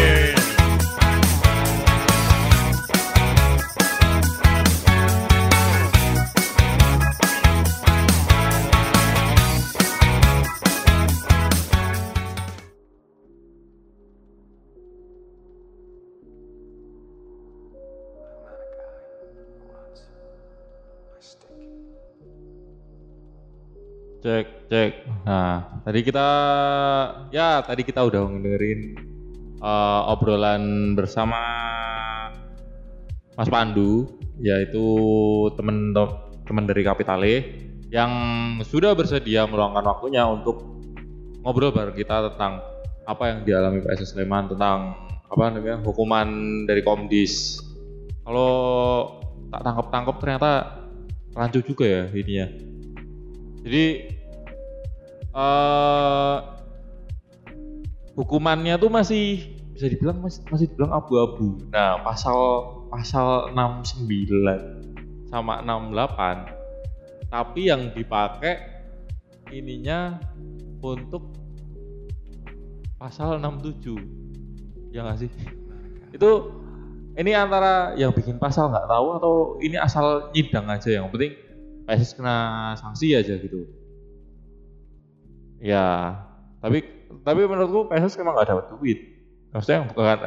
Cek, 24.67 24.75
cek. 24.75 24.93
Nah, 25.23 25.79
tadi 25.87 26.03
kita 26.03 26.29
ya 27.31 27.63
tadi 27.63 27.87
kita 27.87 28.03
udah 28.03 28.27
ngedengerin 28.27 28.99
eh, 29.63 30.03
obrolan 30.11 30.95
bersama 30.99 31.39
Mas 33.39 33.47
Pandu, 33.47 34.11
yaitu 34.43 34.83
temen 35.55 35.95
teman 36.51 36.67
dari 36.67 36.83
Kapitale 36.83 37.35
yang 37.95 38.11
sudah 38.67 38.99
bersedia 38.99 39.47
meluangkan 39.47 39.87
waktunya 39.87 40.27
untuk 40.27 40.67
ngobrol 41.47 41.71
bareng 41.71 41.95
kita 41.95 42.35
tentang 42.35 42.59
apa 43.07 43.23
yang 43.31 43.39
dialami 43.47 43.79
PSS 43.87 44.19
Sleman 44.19 44.51
tentang 44.51 44.99
apa 45.31 45.43
namanya 45.47 45.79
hukuman 45.87 46.27
dari 46.67 46.83
Komdis. 46.83 47.63
Kalau 48.27 48.51
tak 49.55 49.63
tangkap-tangkap 49.63 50.17
ternyata 50.19 50.51
rancu 51.39 51.63
juga 51.63 51.87
ya 51.87 52.03
ininya. 52.11 52.51
Jadi 53.63 54.16
eh 55.37 56.37
hukumannya 58.17 58.81
tuh 58.81 58.89
masih 58.89 59.53
bisa 59.77 59.93
dibilang 59.93 60.25
masih, 60.25 60.41
masih 60.49 60.67
dibilang 60.73 60.97
abu-abu. 60.97 61.61
Nah, 61.69 62.01
pasal 62.01 62.65
pasal 62.89 63.53
69 63.53 65.29
sama 65.29 65.61
68 65.61 66.57
tapi 67.29 67.69
yang 67.69 67.93
dipakai 67.93 68.57
ininya 69.53 70.17
untuk 70.81 71.35
pasal 72.97 73.37
67 73.37 74.97
ya 74.97 75.05
nggak 75.05 75.19
sih? 75.21 75.31
Itu 76.17 76.57
ini 77.21 77.37
antara 77.37 77.93
yang 78.01 78.17
bikin 78.17 78.41
pasal 78.41 78.73
nggak 78.73 78.89
tahu 78.89 79.07
atau 79.21 79.35
ini 79.61 79.77
asal 79.77 80.33
nyidang 80.33 80.65
aja 80.73 80.89
yang 81.01 81.13
penting 81.13 81.37
PSS 81.85 82.17
kena 82.17 82.37
sanksi 82.81 83.13
aja 83.13 83.37
gitu 83.37 83.69
ya 85.61 86.17
tapi 86.61 86.85
tapi 87.23 87.41
menurutku 87.47 87.91
PSS 87.91 88.19
memang 88.23 88.35
nggak 88.39 88.49
dapat 88.51 88.67
duit. 88.77 88.99
Maksudnya 89.55 89.89
bukan 89.91 90.19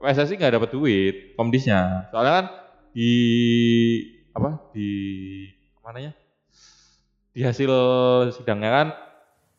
PSSI 0.00 0.34
nggak 0.40 0.54
dapat 0.56 0.70
duit 0.72 1.14
komdisnya 1.36 2.08
soalnya 2.08 2.32
kan 2.40 2.46
di 2.96 3.12
apa 4.32 4.50
di 4.72 4.90
mananya 5.84 6.16
di 7.36 7.44
hasil 7.44 7.70
sidangnya 8.32 8.70
kan 8.72 8.88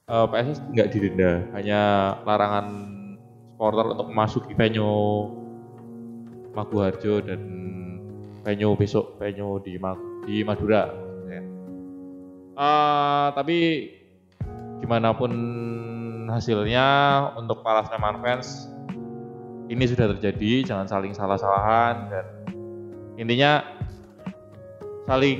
eh, 0.09 0.25
PSS 0.33 0.59
nggak 0.73 0.89
didenda 0.89 1.45
hanya 1.53 1.81
larangan 2.25 2.65
supporter 3.53 3.85
untuk 3.93 4.07
memasuki 4.09 4.53
venue 4.57 5.37
Maguwarjo 6.51 7.23
dan 7.23 7.41
venue 8.43 8.75
besok 8.75 9.15
venue 9.15 9.63
di 9.63 9.79
Ma- 9.79 9.95
di 10.27 10.43
Madura. 10.43 10.91
Ya. 11.31 11.41
Eh, 12.59 13.27
tapi 13.31 13.57
gimana 14.81 15.13
pun 15.13 15.31
hasilnya 16.27 16.87
untuk 17.37 17.61
para 17.61 17.85
Sleman 17.85 18.19
fans 18.19 18.67
ini 19.71 19.87
sudah 19.87 20.11
terjadi 20.17 20.67
jangan 20.67 20.89
saling 20.89 21.13
salah-salahan 21.15 22.11
dan 22.11 22.25
intinya 23.15 23.63
saling 25.07 25.39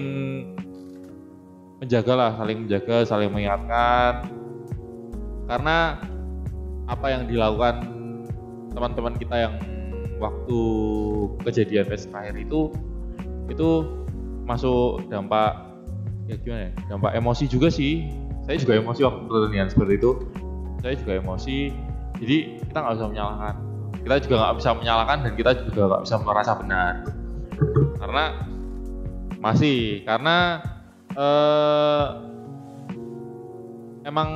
menjaga 1.82 2.14
lah 2.14 2.32
saling 2.38 2.64
menjaga 2.64 2.96
saling 3.04 3.34
mengingatkan. 3.34 4.30
Karena 5.50 6.00
apa 6.88 7.06
yang 7.12 7.28
dilakukan 7.28 7.84
teman-teman 8.72 9.20
kita 9.20 9.36
yang 9.36 9.56
waktu 10.22 10.62
kejadian 11.44 11.90
pes 11.90 12.08
terakhir 12.08 12.38
itu 12.40 12.72
itu 13.52 13.70
masuk 14.48 15.04
dampak 15.12 15.60
ya 16.30 16.40
gimana 16.40 16.62
ya 16.70 16.72
dampak 16.88 17.12
emosi 17.18 17.52
juga 17.52 17.68
sih 17.68 18.08
saya 18.46 18.58
juga 18.58 18.74
emosi 18.82 19.02
waktu 19.06 19.20
pertandingan 19.30 19.70
seperti 19.70 19.94
itu. 20.02 20.12
Saya 20.82 20.94
juga 20.98 21.12
emosi. 21.22 21.58
Jadi 22.22 22.38
kita 22.66 22.78
nggak 22.82 22.96
usah 22.98 23.10
menyalahkan. 23.10 23.56
Kita 24.02 24.16
juga 24.26 24.36
nggak 24.42 24.56
bisa 24.58 24.70
menyalahkan 24.74 25.18
dan 25.22 25.34
kita 25.38 25.52
juga 25.70 25.82
nggak 25.88 26.04
bisa 26.10 26.16
merasa 26.26 26.52
benar. 26.58 26.94
Karena 28.02 28.24
masih 29.42 29.78
karena 30.06 30.38
eh, 31.14 32.06
emang 34.10 34.30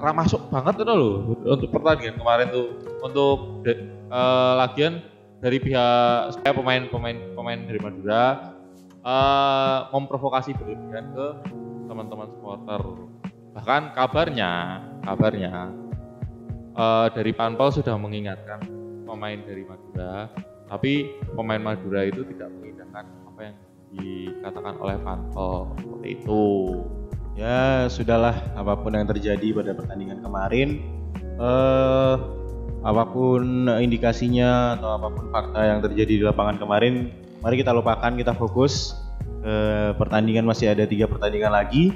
ramah 0.00 0.26
masuk 0.26 0.52
banget 0.52 0.84
itu 0.84 0.92
loh 0.92 1.32
untuk 1.44 1.68
pertandingan 1.68 2.16
kemarin 2.16 2.48
tuh. 2.48 2.68
Untuk 3.04 3.60
de- 3.68 3.92
eh, 4.08 4.52
lagian 4.56 5.04
dari 5.44 5.60
pihak 5.60 6.32
saya 6.40 6.52
pemain-pemain 6.56 7.36
pemain 7.36 7.60
dari 7.60 7.76
Madura 7.76 8.56
eh, 9.04 9.78
memprovokasi 9.92 10.56
berlebihan 10.56 11.12
ke 11.12 11.26
teman-teman 11.94 12.26
supporter. 12.34 12.82
Bahkan 13.54 13.94
kabarnya 13.94 14.82
kabarnya 15.06 15.70
eh, 16.74 17.06
dari 17.14 17.30
Panpel 17.30 17.70
sudah 17.70 17.94
mengingatkan 17.94 18.66
pemain 19.06 19.38
dari 19.46 19.62
Madura 19.62 20.26
tapi 20.66 21.14
pemain 21.38 21.62
Madura 21.62 22.02
itu 22.02 22.26
tidak 22.34 22.50
mengindahkan 22.50 23.04
apa 23.30 23.40
yang 23.46 23.56
dikatakan 23.94 24.74
oleh 24.82 24.96
Panpel 25.06 25.70
seperti 25.78 26.08
itu. 26.18 26.44
Ya 27.38 27.86
sudahlah 27.86 28.34
apa 28.58 28.74
pun 28.74 28.94
yang 28.94 29.06
terjadi 29.06 29.54
pada 29.54 29.70
pertandingan 29.74 30.18
kemarin 30.18 30.82
eh 31.38 32.14
apa 32.84 33.02
pun 33.10 33.70
indikasinya 33.70 34.76
atau 34.78 34.98
apa 34.98 35.08
pun 35.14 35.30
fakta 35.30 35.60
yang 35.62 35.80
terjadi 35.82 36.12
di 36.20 36.24
lapangan 36.26 36.60
kemarin 36.60 37.10
mari 37.40 37.58
kita 37.58 37.72
lupakan 37.72 38.12
kita 38.12 38.36
fokus 38.36 38.92
Eh, 39.44 39.92
pertandingan 40.00 40.48
masih 40.48 40.72
ada 40.72 40.88
tiga 40.88 41.04
pertandingan 41.04 41.52
lagi. 41.52 41.92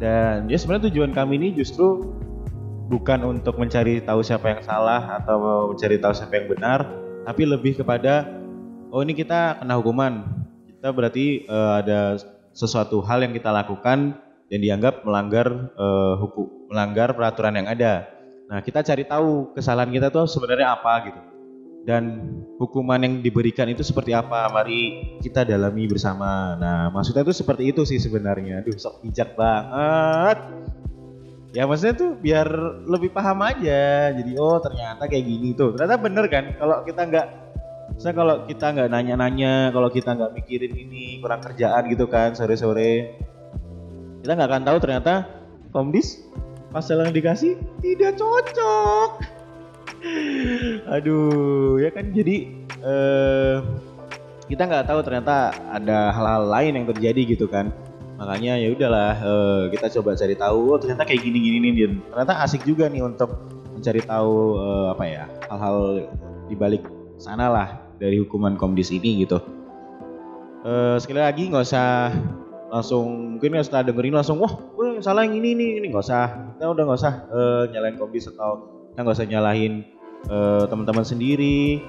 Dan 0.00 0.48
ya 0.48 0.56
sebenarnya 0.56 0.88
tujuan 0.88 1.12
kami 1.12 1.36
ini 1.36 1.48
justru 1.52 2.16
bukan 2.88 3.28
untuk 3.28 3.60
mencari 3.60 4.00
tahu 4.00 4.24
siapa 4.24 4.56
yang 4.56 4.62
salah 4.64 5.20
atau 5.20 5.68
mencari 5.68 6.00
tahu 6.00 6.16
siapa 6.16 6.40
yang 6.40 6.48
benar 6.48 6.88
tapi 7.28 7.44
lebih 7.44 7.76
kepada 7.76 8.24
oh 8.88 9.04
ini 9.04 9.12
kita 9.12 9.60
kena 9.60 9.76
hukuman. 9.76 10.24
Kita 10.64 10.88
berarti 10.88 11.44
eh, 11.44 11.72
ada 11.84 12.16
sesuatu 12.56 13.04
hal 13.04 13.20
yang 13.20 13.36
kita 13.36 13.52
lakukan 13.52 14.16
dan 14.48 14.58
dianggap 14.64 15.04
melanggar 15.04 15.68
eh, 15.76 16.14
hukum 16.24 16.72
melanggar 16.72 17.12
peraturan 17.12 17.52
yang 17.52 17.68
ada. 17.68 18.08
Nah 18.48 18.64
kita 18.64 18.80
cari 18.80 19.04
tahu 19.04 19.52
kesalahan 19.52 19.92
kita 19.92 20.08
tuh 20.08 20.24
sebenarnya 20.24 20.72
apa 20.72 21.04
gitu 21.04 21.20
dan 21.88 22.20
hukuman 22.60 23.00
yang 23.00 23.24
diberikan 23.24 23.64
itu 23.72 23.80
seperti 23.80 24.12
apa? 24.12 24.52
Mari 24.52 25.16
kita 25.24 25.48
dalami 25.48 25.88
bersama. 25.88 26.52
Nah 26.60 26.92
maksudnya 26.92 27.24
tuh 27.24 27.32
seperti 27.32 27.72
itu 27.72 27.88
sih 27.88 27.96
sebenarnya. 27.96 28.60
Aduh 28.60 28.76
sok 28.76 29.00
bijak 29.08 29.32
banget. 29.32 30.36
Ya 31.56 31.64
maksudnya 31.64 31.96
tuh 31.96 32.12
biar 32.12 32.44
lebih 32.84 33.08
paham 33.08 33.40
aja. 33.40 34.12
Jadi 34.12 34.36
oh 34.36 34.60
ternyata 34.60 35.08
kayak 35.08 35.24
gini 35.24 35.56
tuh. 35.56 35.72
Ternyata 35.72 35.96
bener 35.96 36.28
kan? 36.28 36.44
Kalau 36.60 36.84
kita 36.84 37.00
nggak 37.08 37.26
saya 37.96 38.12
kalau 38.12 38.44
kita 38.44 38.66
nggak 38.68 38.88
nanya-nanya 38.92 39.72
kalau 39.72 39.88
kita 39.88 40.12
nggak 40.12 40.36
mikirin 40.36 40.76
ini 40.76 41.24
kurang 41.24 41.40
kerjaan 41.40 41.88
gitu 41.88 42.04
kan 42.04 42.36
sore-sore 42.36 43.16
kita 44.22 44.38
nggak 44.38 44.48
akan 44.54 44.62
tahu 44.68 44.78
ternyata 44.78 45.14
komdis 45.74 46.22
pasal 46.70 47.02
yang 47.02 47.10
dikasih 47.10 47.58
tidak 47.82 48.14
cocok 48.20 49.37
aduh 50.86 51.76
ya 51.82 51.90
kan 51.90 52.14
jadi 52.14 52.36
eh 52.82 53.56
kita 54.48 54.64
nggak 54.64 54.86
tahu 54.88 55.00
ternyata 55.04 55.52
ada 55.68 56.08
hal-hal 56.08 56.48
lain 56.48 56.72
yang 56.80 56.86
terjadi 56.88 57.36
gitu 57.36 57.46
kan. 57.46 57.68
Makanya 58.18 58.58
ya 58.58 58.74
udahlah 58.74 59.14
eh, 59.20 59.62
kita 59.76 59.86
coba 60.00 60.18
cari 60.18 60.34
tahu 60.34 60.74
oh 60.74 60.78
ternyata 60.80 61.06
kayak 61.06 61.22
gini 61.22 61.38
gini 61.38 61.56
nih 61.62 61.72
dan 61.86 61.92
ternyata 62.10 62.34
asik 62.42 62.66
juga 62.66 62.90
nih 62.90 63.04
untuk 63.04 63.30
mencari 63.76 64.02
tahu 64.02 64.58
eh, 64.58 64.86
apa 64.90 65.04
ya 65.06 65.24
hal-hal 65.52 65.76
di 66.50 66.56
balik 66.58 66.82
sana 67.20 67.46
lah 67.46 67.68
dari 68.00 68.18
hukuman 68.18 68.58
komdis 68.58 68.90
ini 68.90 69.22
gitu. 69.22 69.38
Eh, 70.66 70.96
sekali 70.98 71.22
lagi 71.22 71.46
nggak 71.46 71.62
usah 71.62 72.10
langsung 72.72 73.38
mungkin 73.38 73.54
nggak 73.54 73.66
setelah 73.70 73.84
dengerin 73.86 74.16
langsung 74.16 74.42
wah 74.42 74.50
wah, 74.74 74.98
yang 74.98 75.04
salah 75.04 75.22
yang 75.28 75.38
ini 75.38 75.54
ini 75.54 75.66
ini. 75.78 75.86
Nggak 75.92 76.08
usah. 76.08 76.56
Kita 76.58 76.74
udah 76.74 76.82
nggak 76.88 76.98
usah 76.98 77.14
eh, 77.30 77.62
nyalain 77.70 77.96
komdis 78.00 78.26
atau 78.32 78.77
kita 78.92 78.98
nggak 79.04 79.16
usah 79.16 79.28
nyalahin 79.28 79.84
eh, 80.28 80.64
teman-teman 80.66 81.04
sendiri 81.06 81.82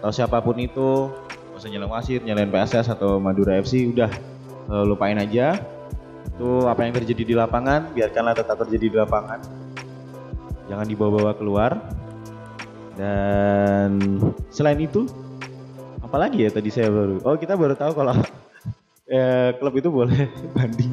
atau 0.00 0.10
siapa 0.10 0.38
pun 0.40 0.56
itu. 0.58 1.10
Nggak 1.52 1.58
usah 1.58 1.70
nyalain 1.70 1.92
wasit 1.92 2.20
nyalain 2.24 2.50
PSS 2.50 2.86
atau 2.92 3.20
Madura 3.22 3.58
FC 3.60 3.88
udah 3.90 4.10
eh, 4.70 4.84
lupain 4.84 5.18
aja. 5.18 5.58
Itu 6.32 6.66
apa 6.66 6.86
yang 6.86 6.94
terjadi 6.96 7.22
di 7.22 7.34
lapangan 7.36 7.92
biarkanlah 7.92 8.34
tetap 8.34 8.56
terjadi 8.66 8.86
di 8.88 8.96
lapangan. 8.96 9.40
Jangan 10.70 10.86
dibawa-bawa 10.86 11.32
keluar. 11.36 11.78
Dan 12.92 14.20
selain 14.52 14.76
itu 14.76 15.08
apalagi 16.12 16.44
ya 16.44 16.52
tadi 16.52 16.68
saya 16.68 16.92
baru 16.92 17.24
oh 17.24 17.40
kita 17.40 17.56
baru 17.56 17.72
tahu 17.72 17.96
kalau 17.96 18.12
eh, 19.08 19.56
klub 19.56 19.72
itu 19.80 19.88
boleh 19.88 20.28
banding 20.56 20.92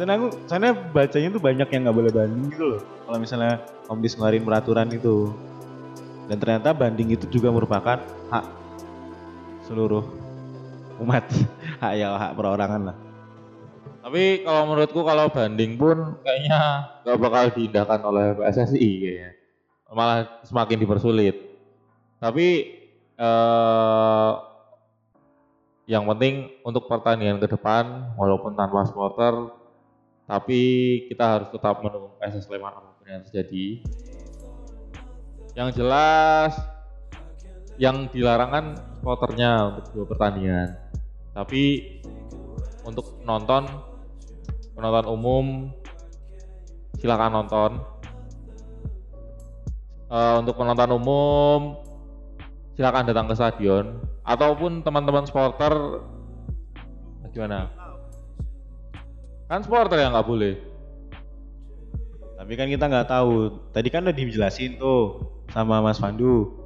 Soalnya 0.00 0.16
aku, 0.16 0.28
soalnya 0.48 0.72
bacanya 0.72 1.28
tuh 1.28 1.42
banyak 1.44 1.68
yang 1.76 1.80
nggak 1.84 1.98
boleh 2.00 2.08
banding 2.08 2.48
gitu 2.48 2.64
loh. 2.72 2.80
Kalau 3.04 3.18
misalnya 3.20 3.60
Komdis 3.84 4.16
ngeluarin 4.16 4.48
peraturan 4.48 4.88
itu. 4.96 5.28
Dan 6.24 6.40
ternyata 6.40 6.72
banding 6.72 7.12
itu 7.12 7.28
juga 7.28 7.52
merupakan 7.52 8.00
hak 8.32 8.46
seluruh 9.68 10.00
umat. 11.04 11.28
hak 11.84 11.92
ya 12.00 12.16
hak 12.16 12.32
perorangan 12.32 12.80
lah. 12.88 12.96
Tapi 14.00 14.40
kalau 14.40 14.72
menurutku 14.72 15.04
kalau 15.04 15.28
banding 15.28 15.76
pun 15.76 16.16
kayaknya 16.24 16.88
nggak 17.04 17.18
bakal 17.20 17.44
diindahkan 17.60 18.00
oleh 18.00 18.26
PSSI 18.40 18.90
kayaknya. 19.04 19.30
Malah 19.92 20.48
semakin 20.48 20.80
dipersulit. 20.80 21.36
Tapi 22.24 22.46
eh, 23.20 24.32
yang 25.92 26.08
penting 26.08 26.48
untuk 26.64 26.88
pertandingan 26.88 27.36
ke 27.36 27.52
depan 27.52 28.16
walaupun 28.16 28.56
tanpa 28.56 28.88
supporter 28.88 29.59
tapi 30.30 30.60
kita 31.10 31.24
harus 31.26 31.48
tetap 31.50 31.82
mendukung 31.82 32.14
PSS 32.22 32.46
Sleman 32.46 32.70
apa 32.70 32.94
pun 32.94 33.06
yang 33.10 33.26
terjadi. 33.26 33.66
Yang 35.58 35.68
jelas 35.82 36.54
yang 37.74 38.06
dilarangkan 38.14 38.78
supporternya 39.02 39.74
untuk 39.74 39.84
dua 39.90 40.06
pertandingan. 40.06 40.68
Tapi 41.34 41.62
untuk 42.86 43.18
nonton 43.26 43.66
penonton 44.78 45.06
umum 45.10 45.46
silakan 47.02 47.42
nonton 47.42 47.70
Eh, 50.10 50.36
untuk 50.42 50.58
penonton 50.58 50.90
umum 50.90 51.78
silakan 52.74 53.06
datang 53.06 53.30
ke 53.30 53.34
stadion 53.38 54.02
ataupun 54.26 54.82
teman-teman 54.82 55.22
supporter 55.22 56.02
gimana 57.30 57.70
kan 59.50 59.66
supporter 59.66 59.98
yang 59.98 60.14
nggak 60.14 60.30
boleh 60.30 60.54
Tapi 62.40 62.56
kan 62.56 62.72
kita 62.72 62.88
nggak 62.88 63.12
tahu. 63.12 63.60
Tadi 63.68 63.92
kan 63.92 64.00
udah 64.00 64.16
dijelasin 64.16 64.80
tuh 64.80 65.20
sama 65.52 65.84
Mas 65.84 66.00
Pandu. 66.00 66.56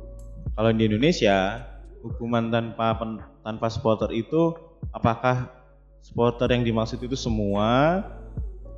Kalau 0.55 0.71
di 0.71 0.87
Indonesia 0.87 1.67
hukuman 1.99 2.47
tanpa 2.47 2.95
pen- 2.95 3.27
tanpa 3.43 3.67
supporter 3.75 4.15
itu 4.15 4.55
apakah 4.95 5.51
supporter 5.99 6.47
yang 6.55 6.63
dimaksud 6.63 7.03
itu 7.03 7.19
semua 7.19 8.07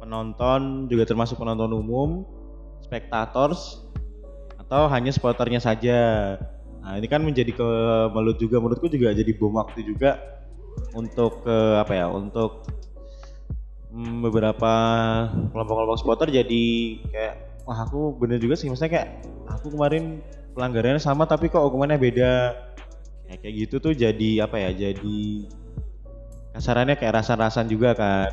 penonton 0.01 0.89
juga 0.89 1.05
termasuk 1.05 1.37
penonton 1.37 1.77
umum, 1.77 2.25
spectators 2.81 3.85
atau 4.57 4.89
hanya 4.89 5.13
supporternya 5.13 5.61
saja. 5.61 6.01
Nah, 6.81 6.97
ini 6.97 7.13
kan 7.13 7.21
menjadi 7.21 7.53
kemelut 7.53 8.41
juga 8.41 8.57
menurutku 8.57 8.89
juga 8.89 9.13
jadi 9.13 9.37
bom 9.37 9.53
waktu 9.53 9.85
juga 9.85 10.17
untuk 10.97 11.45
ke 11.45 11.57
apa 11.77 11.93
ya? 11.93 12.09
Untuk 12.09 12.65
mm, 13.97 14.21
beberapa 14.21 14.73
kelompok-kelompok 15.51 15.99
supporter 15.99 16.29
jadi 16.29 16.65
kayak 17.09 17.35
wah 17.65 17.83
aku 17.89 18.15
bener 18.21 18.37
juga 18.39 18.55
sih. 18.55 18.69
Maksudnya 18.69 18.93
kayak 18.93 19.09
aku 19.49 19.73
kemarin 19.73 20.21
pelanggarannya 20.53 21.01
sama 21.01 21.25
tapi 21.25 21.49
kok 21.49 21.65
hukumannya 21.65 21.97
beda. 21.97 22.35
Ya, 23.27 23.35
kayak 23.43 23.55
gitu 23.67 23.83
tuh 23.83 23.93
jadi 23.97 24.47
apa 24.47 24.55
ya 24.63 24.71
jadi 24.71 25.51
kasarannya 26.55 26.95
kayak 26.95 27.25
rasa-rasan 27.25 27.67
juga 27.67 27.97
kan. 27.97 28.31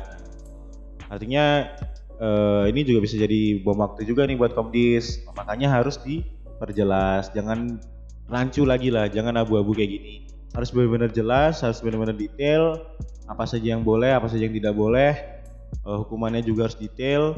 Artinya 1.10 1.74
eh, 2.20 2.64
ini 2.70 2.86
juga 2.86 3.02
bisa 3.02 3.18
jadi 3.18 3.58
bom 3.64 3.80
waktu 3.80 4.06
juga 4.06 4.28
nih 4.28 4.38
buat 4.38 4.54
komdis. 4.54 5.26
Makanya 5.34 5.82
harus 5.82 5.98
diperjelas 6.04 7.34
jangan 7.34 7.82
rancu 8.30 8.64
lagi 8.64 8.88
lah 8.88 9.10
jangan 9.10 9.34
abu-abu 9.42 9.74
kayak 9.74 9.98
gini. 9.98 10.14
Harus 10.54 10.70
benar-benar 10.70 11.10
jelas 11.10 11.58
harus 11.66 11.82
benar-benar 11.82 12.14
detail 12.14 12.86
apa 13.26 13.42
saja 13.42 13.74
yang 13.74 13.82
boleh 13.82 14.14
apa 14.14 14.30
saja 14.30 14.46
yang 14.46 14.54
tidak 14.54 14.78
boleh 14.78 15.33
Eh, 15.82 15.96
hukumannya 16.06 16.46
juga 16.46 16.70
harus 16.70 16.78
detail. 16.78 17.34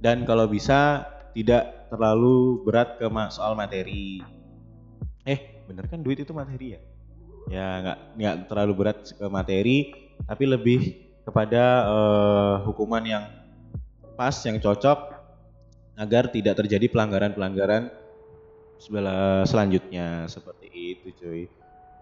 Dan 0.00 0.24
kalau 0.24 0.48
bisa 0.48 1.04
tidak 1.36 1.88
terlalu 1.92 2.64
berat 2.64 2.96
ke 2.96 3.06
soal 3.28 3.52
materi. 3.52 4.24
Eh 5.28 5.64
bener 5.68 5.86
kan 5.86 6.00
duit 6.00 6.18
itu 6.18 6.32
materi 6.32 6.74
ya? 6.76 6.80
Ya 7.50 7.66
nggak 7.84 7.98
nggak 8.18 8.36
terlalu 8.50 8.72
berat 8.74 8.98
ke 9.12 9.26
materi 9.28 9.76
tapi 10.26 10.44
lebih 10.46 10.80
kepada 11.22 11.64
eh, 11.86 12.54
hukuman 12.66 13.02
yang 13.04 13.24
pas 14.18 14.34
yang 14.42 14.58
cocok 14.58 14.98
agar 15.96 16.32
tidak 16.32 16.58
terjadi 16.58 16.88
pelanggaran-pelanggaran 16.90 17.92
sebela- 18.80 19.46
selanjutnya. 19.46 20.26
Seperti 20.26 20.66
itu 20.98 21.08
cuy. 21.22 21.42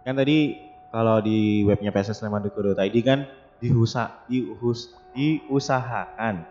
Kan 0.06 0.16
tadi 0.16 0.70
kalau 0.88 1.20
di 1.20 1.62
webnya 1.68 1.92
pssleman.co.id 1.92 2.96
kan 3.04 3.28
diusa, 3.60 4.24
dius, 4.26 4.90
diusahakan. 5.12 6.42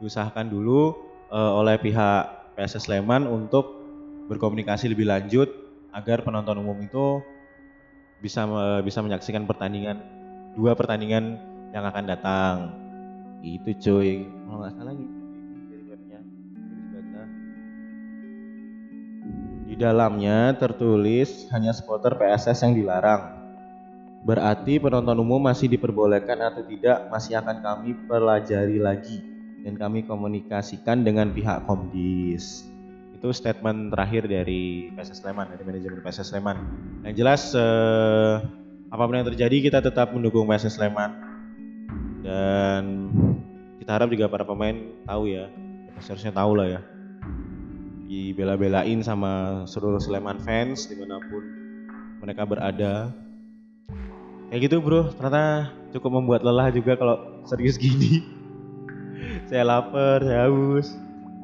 Diusahakan 0.00 0.46
dulu 0.48 0.96
eh, 1.30 1.52
oleh 1.56 1.76
pihak 1.76 2.56
PSS 2.56 2.88
Sleman 2.88 3.28
untuk 3.28 3.76
berkomunikasi 4.26 4.90
lebih 4.90 5.06
lanjut 5.06 5.46
agar 5.92 6.24
penonton 6.24 6.60
umum 6.60 6.76
itu 6.82 7.22
bisa 8.18 8.48
me- 8.48 8.82
bisa 8.82 9.04
menyaksikan 9.04 9.44
pertandingan 9.44 10.00
dua 10.56 10.72
pertandingan 10.72 11.36
yang 11.70 11.84
akan 11.84 12.04
datang. 12.08 12.54
Itu 13.44 13.76
cuy. 13.76 14.24
Kalau 14.24 14.58
nggak 14.64 14.72
salah 14.74 14.92
gitu. 14.96 15.14
Bisa 15.68 15.76
baca. 15.84 16.18
di 19.66 19.74
dalamnya 19.74 20.54
tertulis 20.56 21.50
hanya 21.52 21.74
supporter 21.74 22.16
PSS 22.16 22.64
yang 22.64 22.74
dilarang 22.78 23.35
berarti 24.26 24.82
penonton 24.82 25.22
umum 25.22 25.38
masih 25.38 25.70
diperbolehkan 25.70 26.42
atau 26.42 26.66
tidak 26.66 27.06
masih 27.14 27.38
akan 27.38 27.62
kami 27.62 27.94
pelajari 28.10 28.82
lagi 28.82 29.22
dan 29.62 29.78
kami 29.78 30.02
komunikasikan 30.02 31.06
dengan 31.06 31.30
pihak 31.30 31.62
Komdis. 31.62 32.66
Itu 33.14 33.30
statement 33.30 33.94
terakhir 33.94 34.26
dari 34.26 34.90
PSS 34.98 35.22
Sleman 35.22 35.46
dari 35.54 35.62
manajemen 35.62 36.02
PSS 36.02 36.34
Sleman. 36.34 36.58
Yang 37.06 37.14
jelas 37.22 37.42
eh, 37.54 38.34
apa 38.90 39.02
pun 39.06 39.14
yang 39.14 39.30
terjadi 39.30 39.56
kita 39.62 39.78
tetap 39.78 40.10
mendukung 40.10 40.50
PSS 40.50 40.74
Sleman. 40.74 41.10
Dan 42.26 42.82
kita 43.78 43.94
harap 43.94 44.10
juga 44.10 44.26
para 44.26 44.42
pemain 44.42 44.74
tahu 45.06 45.30
ya 45.30 45.46
seharusnya 46.02 46.34
tahu 46.34 46.58
lah 46.58 46.66
ya. 46.66 46.80
Dibela-belain 48.10 49.06
sama 49.06 49.62
seluruh 49.70 50.02
Sleman 50.02 50.42
fans 50.42 50.90
di 50.90 50.98
mana 50.98 51.22
pun 51.22 51.42
mereka 52.22 52.42
berada 52.42 53.14
kayak 54.50 54.60
gitu 54.70 54.76
bro. 54.82 55.10
Ternyata 55.14 55.72
cukup 55.96 56.10
membuat 56.20 56.40
lelah 56.46 56.68
juga 56.70 56.98
kalau 56.98 57.42
serius 57.46 57.78
gini. 57.80 58.22
Saya 59.46 59.62
lapar 59.62 60.22
saya 60.22 60.50
haus. 60.50 60.94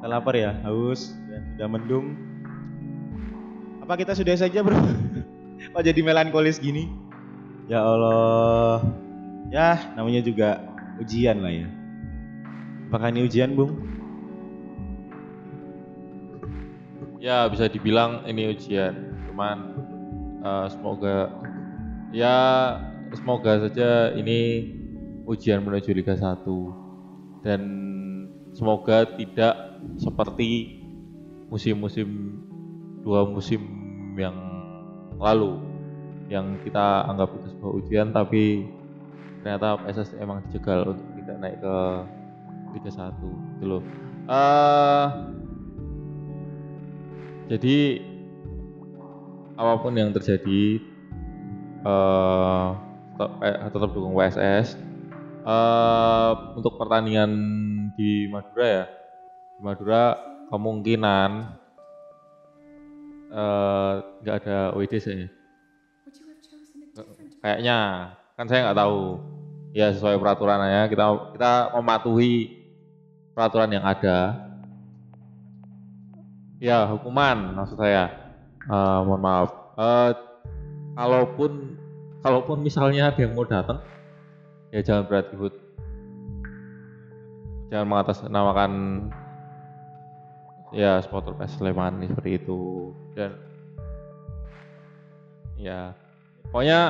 Saya 0.02 0.08
lapar 0.08 0.34
ya 0.34 0.54
haus. 0.66 1.14
Dan 1.30 1.42
sudah 1.54 1.68
mendung. 1.70 2.06
Apa 3.82 3.98
kita 3.98 4.14
sudah 4.14 4.34
saja 4.38 4.62
bro? 4.62 4.78
Kok 5.72 5.82
jadi 5.82 6.00
melankolis 6.02 6.58
gini? 6.58 6.90
Ya 7.70 7.82
Allah. 7.82 8.82
Ya 9.52 9.94
namanya 9.94 10.24
juga 10.24 10.64
ujian 10.98 11.42
lah 11.42 11.52
ya. 11.52 11.68
Apakah 12.92 13.08
ini 13.08 13.24
ujian 13.24 13.56
bung? 13.56 13.72
Ya 17.22 17.46
bisa 17.48 17.70
dibilang 17.70 18.26
ini 18.26 18.52
ujian, 18.52 19.16
cuman 19.30 19.78
eh, 20.42 20.66
semoga 20.68 21.30
ya 22.12 22.36
semoga 23.16 23.68
saja 23.68 24.12
ini 24.16 24.72
ujian 25.28 25.62
menuju 25.62 25.92
Liga 25.92 26.16
1 26.16 26.42
dan 27.44 27.60
semoga 28.56 29.04
tidak 29.16 29.80
seperti 29.98 30.80
musim-musim 31.52 32.40
dua 33.02 33.26
musim 33.28 33.60
yang 34.16 34.36
lalu 35.18 35.58
yang 36.30 36.56
kita 36.64 37.04
anggap 37.10 37.28
itu 37.36 37.52
sebuah 37.52 37.72
ujian 37.82 38.08
tapi 38.14 38.64
ternyata 39.42 39.76
PSS 39.84 40.16
emang 40.22 40.40
dijegal 40.48 40.94
untuk 40.96 41.08
tidak 41.18 41.36
naik 41.42 41.58
ke 41.60 41.76
Liga 42.72 42.90
1 42.90 43.20
gitu 43.58 43.64
loh. 43.68 43.82
Eh, 44.30 45.06
jadi 47.52 47.76
apa 49.58 49.74
pun 49.82 49.92
yang 49.92 50.14
terjadi 50.14 50.80
eh 51.82 52.91
tetap, 53.12 53.30
eh, 53.44 53.68
tetap 53.68 53.90
dukung 53.92 54.14
WSS. 54.16 54.76
Eh 55.42 56.30
untuk 56.56 56.78
pertandingan 56.78 57.30
di 57.98 58.26
Madura 58.30 58.66
ya, 58.66 58.84
di 59.58 59.60
Madura 59.60 60.02
kemungkinan 60.48 61.30
eh, 63.32 63.92
nggak 64.22 64.36
ada 64.44 64.58
WD 64.76 64.94
saya. 65.00 65.28
Kayaknya 67.42 67.78
kan 68.38 68.46
saya 68.48 68.60
nggak 68.70 68.80
tahu. 68.80 69.00
Ya 69.72 69.88
sesuai 69.88 70.20
peraturan 70.20 70.60
aja 70.60 70.84
kita 70.84 71.32
kita 71.32 71.72
mematuhi 71.72 72.60
peraturan 73.32 73.72
yang 73.72 73.88
ada 73.88 74.52
Ya, 76.62 76.86
hukuman 76.86 77.58
maksud 77.58 77.74
saya. 77.74 78.06
Eh, 78.70 78.98
mohon 79.02 79.18
maaf. 79.18 79.50
Eh, 79.74 80.10
kalaupun 80.94 81.74
kalaupun 82.22 82.62
misalnya 82.62 83.10
ada 83.10 83.20
yang 83.26 83.34
mau 83.34 83.44
datang, 83.44 83.82
ya 84.70 84.80
jangan 84.80 85.04
berat 85.10 85.28
ribut. 85.34 85.54
Jangan 87.68 87.86
mengatasnamakan 87.88 88.72
ya 90.72 91.02
supporter 91.04 91.36
PS 91.36 91.60
Sleman 91.60 92.00
seperti 92.08 92.40
itu 92.40 92.92
dan 93.12 93.36
ya 95.60 95.92
pokoknya 96.48 96.80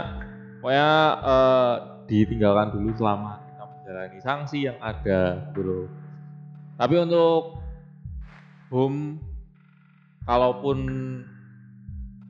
pokoknya 0.63 0.91
eh, 1.19 1.75
ditinggalkan 2.07 2.71
dulu 2.79 2.95
selama 2.95 3.43
kita 3.43 3.65
menjalani 3.67 4.19
sanksi 4.23 4.59
yang 4.71 4.79
ada 4.79 5.51
dulu. 5.51 5.91
Tapi 6.79 6.95
untuk 6.99 7.63
home 8.71 9.23
kalaupun 10.27 10.79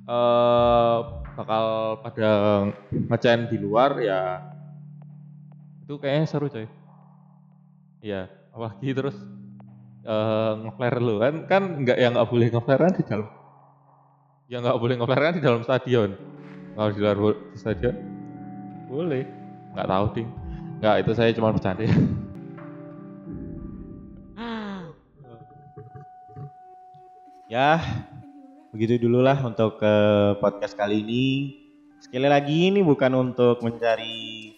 eh 0.08 1.21
bakal 1.36 1.64
pada 2.04 2.30
ngecen 2.90 3.48
di 3.48 3.56
luar 3.56 3.96
ya. 4.00 4.40
Itu 5.84 5.96
kayaknya 5.98 6.26
seru 6.28 6.46
coy. 6.52 6.66
Iya 8.02 8.28
apalagi 8.52 8.92
terus 8.92 9.16
eh 10.02 10.52
ngeflare 10.60 10.98
lu 11.00 11.16
kan 11.22 11.34
kan 11.48 11.62
nggak 11.86 11.98
yang 11.98 12.12
nggak 12.12 12.28
boleh 12.28 12.48
ngeflare 12.52 12.82
kan 12.84 12.94
di 12.94 13.04
dalam. 13.06 13.28
Yang 14.50 14.60
nggak 14.68 14.80
boleh 14.80 14.94
ngeflare 15.00 15.24
kan 15.24 15.34
di 15.38 15.42
dalam 15.42 15.62
stadion. 15.64 16.10
Kalau 16.72 16.90
di 16.92 17.00
luar 17.00 17.16
di 17.52 17.58
stadion? 17.58 17.96
Boleh. 18.88 19.24
Nggak 19.72 19.88
tahu 19.88 20.06
ding. 20.16 20.28
Nggak 20.80 20.96
itu 21.06 21.10
saya 21.16 21.30
cuma 21.32 21.54
bercanda. 21.54 21.86
Ya, 27.52 27.84
begitu 28.72 29.04
dulu 29.04 29.20
lah 29.20 29.36
untuk 29.44 29.76
ke 29.76 29.94
podcast 30.40 30.72
kali 30.72 31.04
ini. 31.04 31.26
Sekali 32.00 32.24
lagi 32.24 32.72
ini 32.72 32.80
bukan 32.80 33.12
untuk 33.12 33.60
mencari 33.60 34.56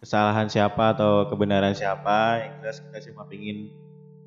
kesalahan 0.00 0.48
siapa 0.48 0.96
atau 0.96 1.28
kebenaran 1.28 1.76
siapa. 1.76 2.40
Yang 2.40 2.52
jelas 2.64 2.78
kita 2.80 2.98
cuma 3.12 3.28
ingin 3.28 3.68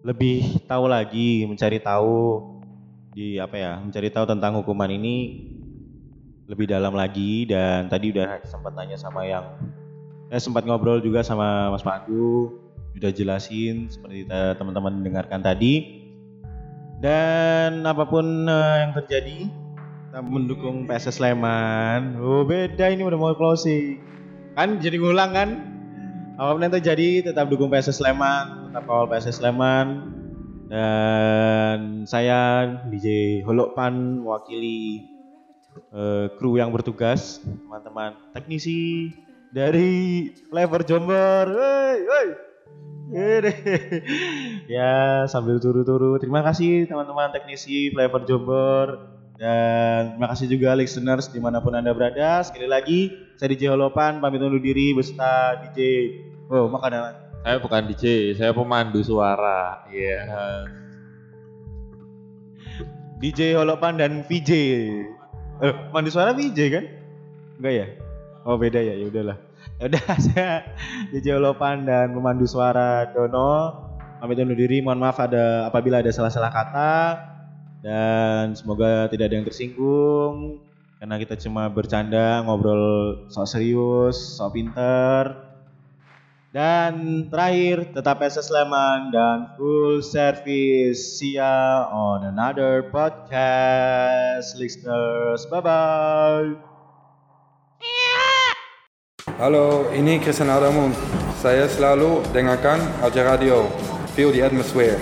lebih 0.06 0.62
tahu 0.70 0.86
lagi, 0.86 1.50
mencari 1.50 1.82
tahu 1.82 2.16
di 3.18 3.42
apa 3.42 3.58
ya, 3.58 3.74
mencari 3.82 4.14
tahu 4.14 4.30
tentang 4.30 4.62
hukuman 4.62 4.94
ini 4.94 5.50
lebih 6.46 6.70
dalam 6.70 6.94
lagi 6.94 7.50
dan 7.50 7.90
tadi 7.90 8.14
udah 8.14 8.46
sempat 8.46 8.78
nanya 8.78 9.02
sama 9.02 9.26
yang 9.26 9.58
eh, 10.30 10.38
sempat 10.38 10.70
ngobrol 10.70 11.02
juga 11.02 11.26
sama 11.26 11.74
Mas 11.74 11.82
Pandu, 11.82 12.62
udah 12.94 13.10
jelasin 13.10 13.90
seperti 13.90 14.30
te- 14.30 14.54
teman-teman 14.54 15.02
dengarkan 15.02 15.42
tadi. 15.42 16.05
Dan 17.06 17.86
apa 17.86 18.10
pun 18.10 18.50
eh, 18.50 18.76
yang 18.82 18.98
terjadi, 18.98 19.46
kita 20.10 20.26
mendukung 20.26 20.90
PSS 20.90 21.22
Sleman. 21.22 22.18
Oh 22.18 22.42
beda 22.42 22.90
ini 22.90 23.06
udah 23.06 23.14
mau 23.14 23.38
closing. 23.38 24.02
Kan 24.58 24.82
jadi 24.82 24.98
ngulang 24.98 25.38
kan? 25.38 25.50
Apa 26.42 26.58
pun 26.58 26.66
yang 26.66 26.74
terjadi, 26.74 27.30
tetap 27.30 27.46
dukung 27.54 27.70
PSS 27.70 28.02
Sleman, 28.02 28.74
tetap 28.74 28.90
kawal 28.90 29.06
PSS 29.06 29.38
Sleman. 29.38 30.18
Dan 30.66 32.10
saya 32.10 32.74
DJ 32.90 33.46
Holokpan 33.46 34.26
mewakili 34.26 35.06
eh, 35.94 36.26
kru 36.42 36.58
yang 36.58 36.74
bertugas, 36.74 37.38
teman-teman 37.46 38.18
teknisi 38.34 39.14
dari 39.54 40.34
Flavor 40.50 40.82
Jomber. 40.82 41.54
Hei, 41.54 42.02
hei. 42.02 42.55
Ya 44.66 45.24
sambil 45.30 45.62
turu-turu. 45.62 46.18
Terima 46.18 46.42
kasih 46.42 46.90
teman-teman 46.90 47.30
teknisi 47.30 47.94
Flavor 47.94 48.26
Jomber 48.26 48.88
dan 49.36 50.16
terima 50.16 50.28
kasih 50.32 50.48
juga 50.50 50.74
listeners 50.74 51.30
di 51.30 51.38
mana 51.38 51.62
pun 51.62 51.78
anda 51.78 51.94
berada. 51.94 52.42
Sekali 52.42 52.66
lagi 52.66 53.00
saya 53.38 53.54
DJ 53.54 53.72
Holopan 53.72 54.20
pamit 54.20 54.42
undur 54.42 54.60
diri 54.60 54.92
beserta 54.98 55.62
DJ. 55.62 55.80
Oh 56.50 56.70
makanan. 56.70 57.26
saya 57.46 57.62
bukan 57.62 57.86
DJ 57.86 58.34
saya 58.34 58.58
pemandu 58.58 59.06
suara 59.06 59.86
iya 59.94 60.26
DJ 63.22 63.56
Holopan 63.56 63.96
dan 63.96 64.28
VJ. 64.28 64.52
Eh, 65.64 65.74
mandi 65.96 66.12
suara 66.12 66.36
VJ 66.36 66.60
kan? 66.68 66.86
Enggak 67.58 67.74
ya? 67.74 67.86
Oh 68.44 68.60
beda 68.60 68.84
ya, 68.84 68.94
ya 68.94 69.08
udahlah. 69.08 69.40
Ya 69.76 69.92
udah 69.92 70.04
saya 70.26 70.64
DJ 71.12 71.36
Holopan 71.36 71.84
dan 71.84 72.16
pemandu 72.16 72.48
suara 72.48 73.12
Dono. 73.12 73.84
Pamit 74.24 74.40
undur 74.40 74.56
diri. 74.56 74.80
Mohon 74.80 75.00
maaf 75.04 75.20
ada 75.20 75.68
apabila 75.68 76.00
ada 76.00 76.12
salah-salah 76.16 76.52
kata. 76.52 76.96
Dan 77.84 78.56
semoga 78.56 79.12
tidak 79.12 79.30
ada 79.30 79.36
yang 79.36 79.48
tersinggung. 79.48 80.64
Karena 80.96 81.20
kita 81.20 81.36
cuma 81.38 81.68
bercanda 81.68 82.40
ngobrol 82.48 83.28
sok 83.28 83.48
serius 83.52 84.40
sok 84.40 84.56
pinter. 84.56 85.44
Dan 86.56 87.28
terakhir 87.28 87.92
tetap 87.92 88.24
SS 88.24 88.48
Sleman 88.48 89.12
dan 89.12 89.60
full 89.60 90.00
service. 90.00 91.20
See 91.20 91.36
ya 91.36 91.84
on 91.92 92.24
another 92.24 92.88
podcast 92.96 94.56
listeners. 94.56 95.44
Bye 95.52 95.60
bye 95.60 96.75
Halo, 99.36 99.92
ini 99.92 100.16
Christian 100.24 100.48
Adamun. 100.48 100.96
Saya 101.44 101.68
selalu 101.68 102.24
dengarkan 102.32 102.80
Aja 103.04 103.36
Radio. 103.36 103.68
Feel 104.16 104.32
the 104.32 104.40
atmosphere. 104.40 104.96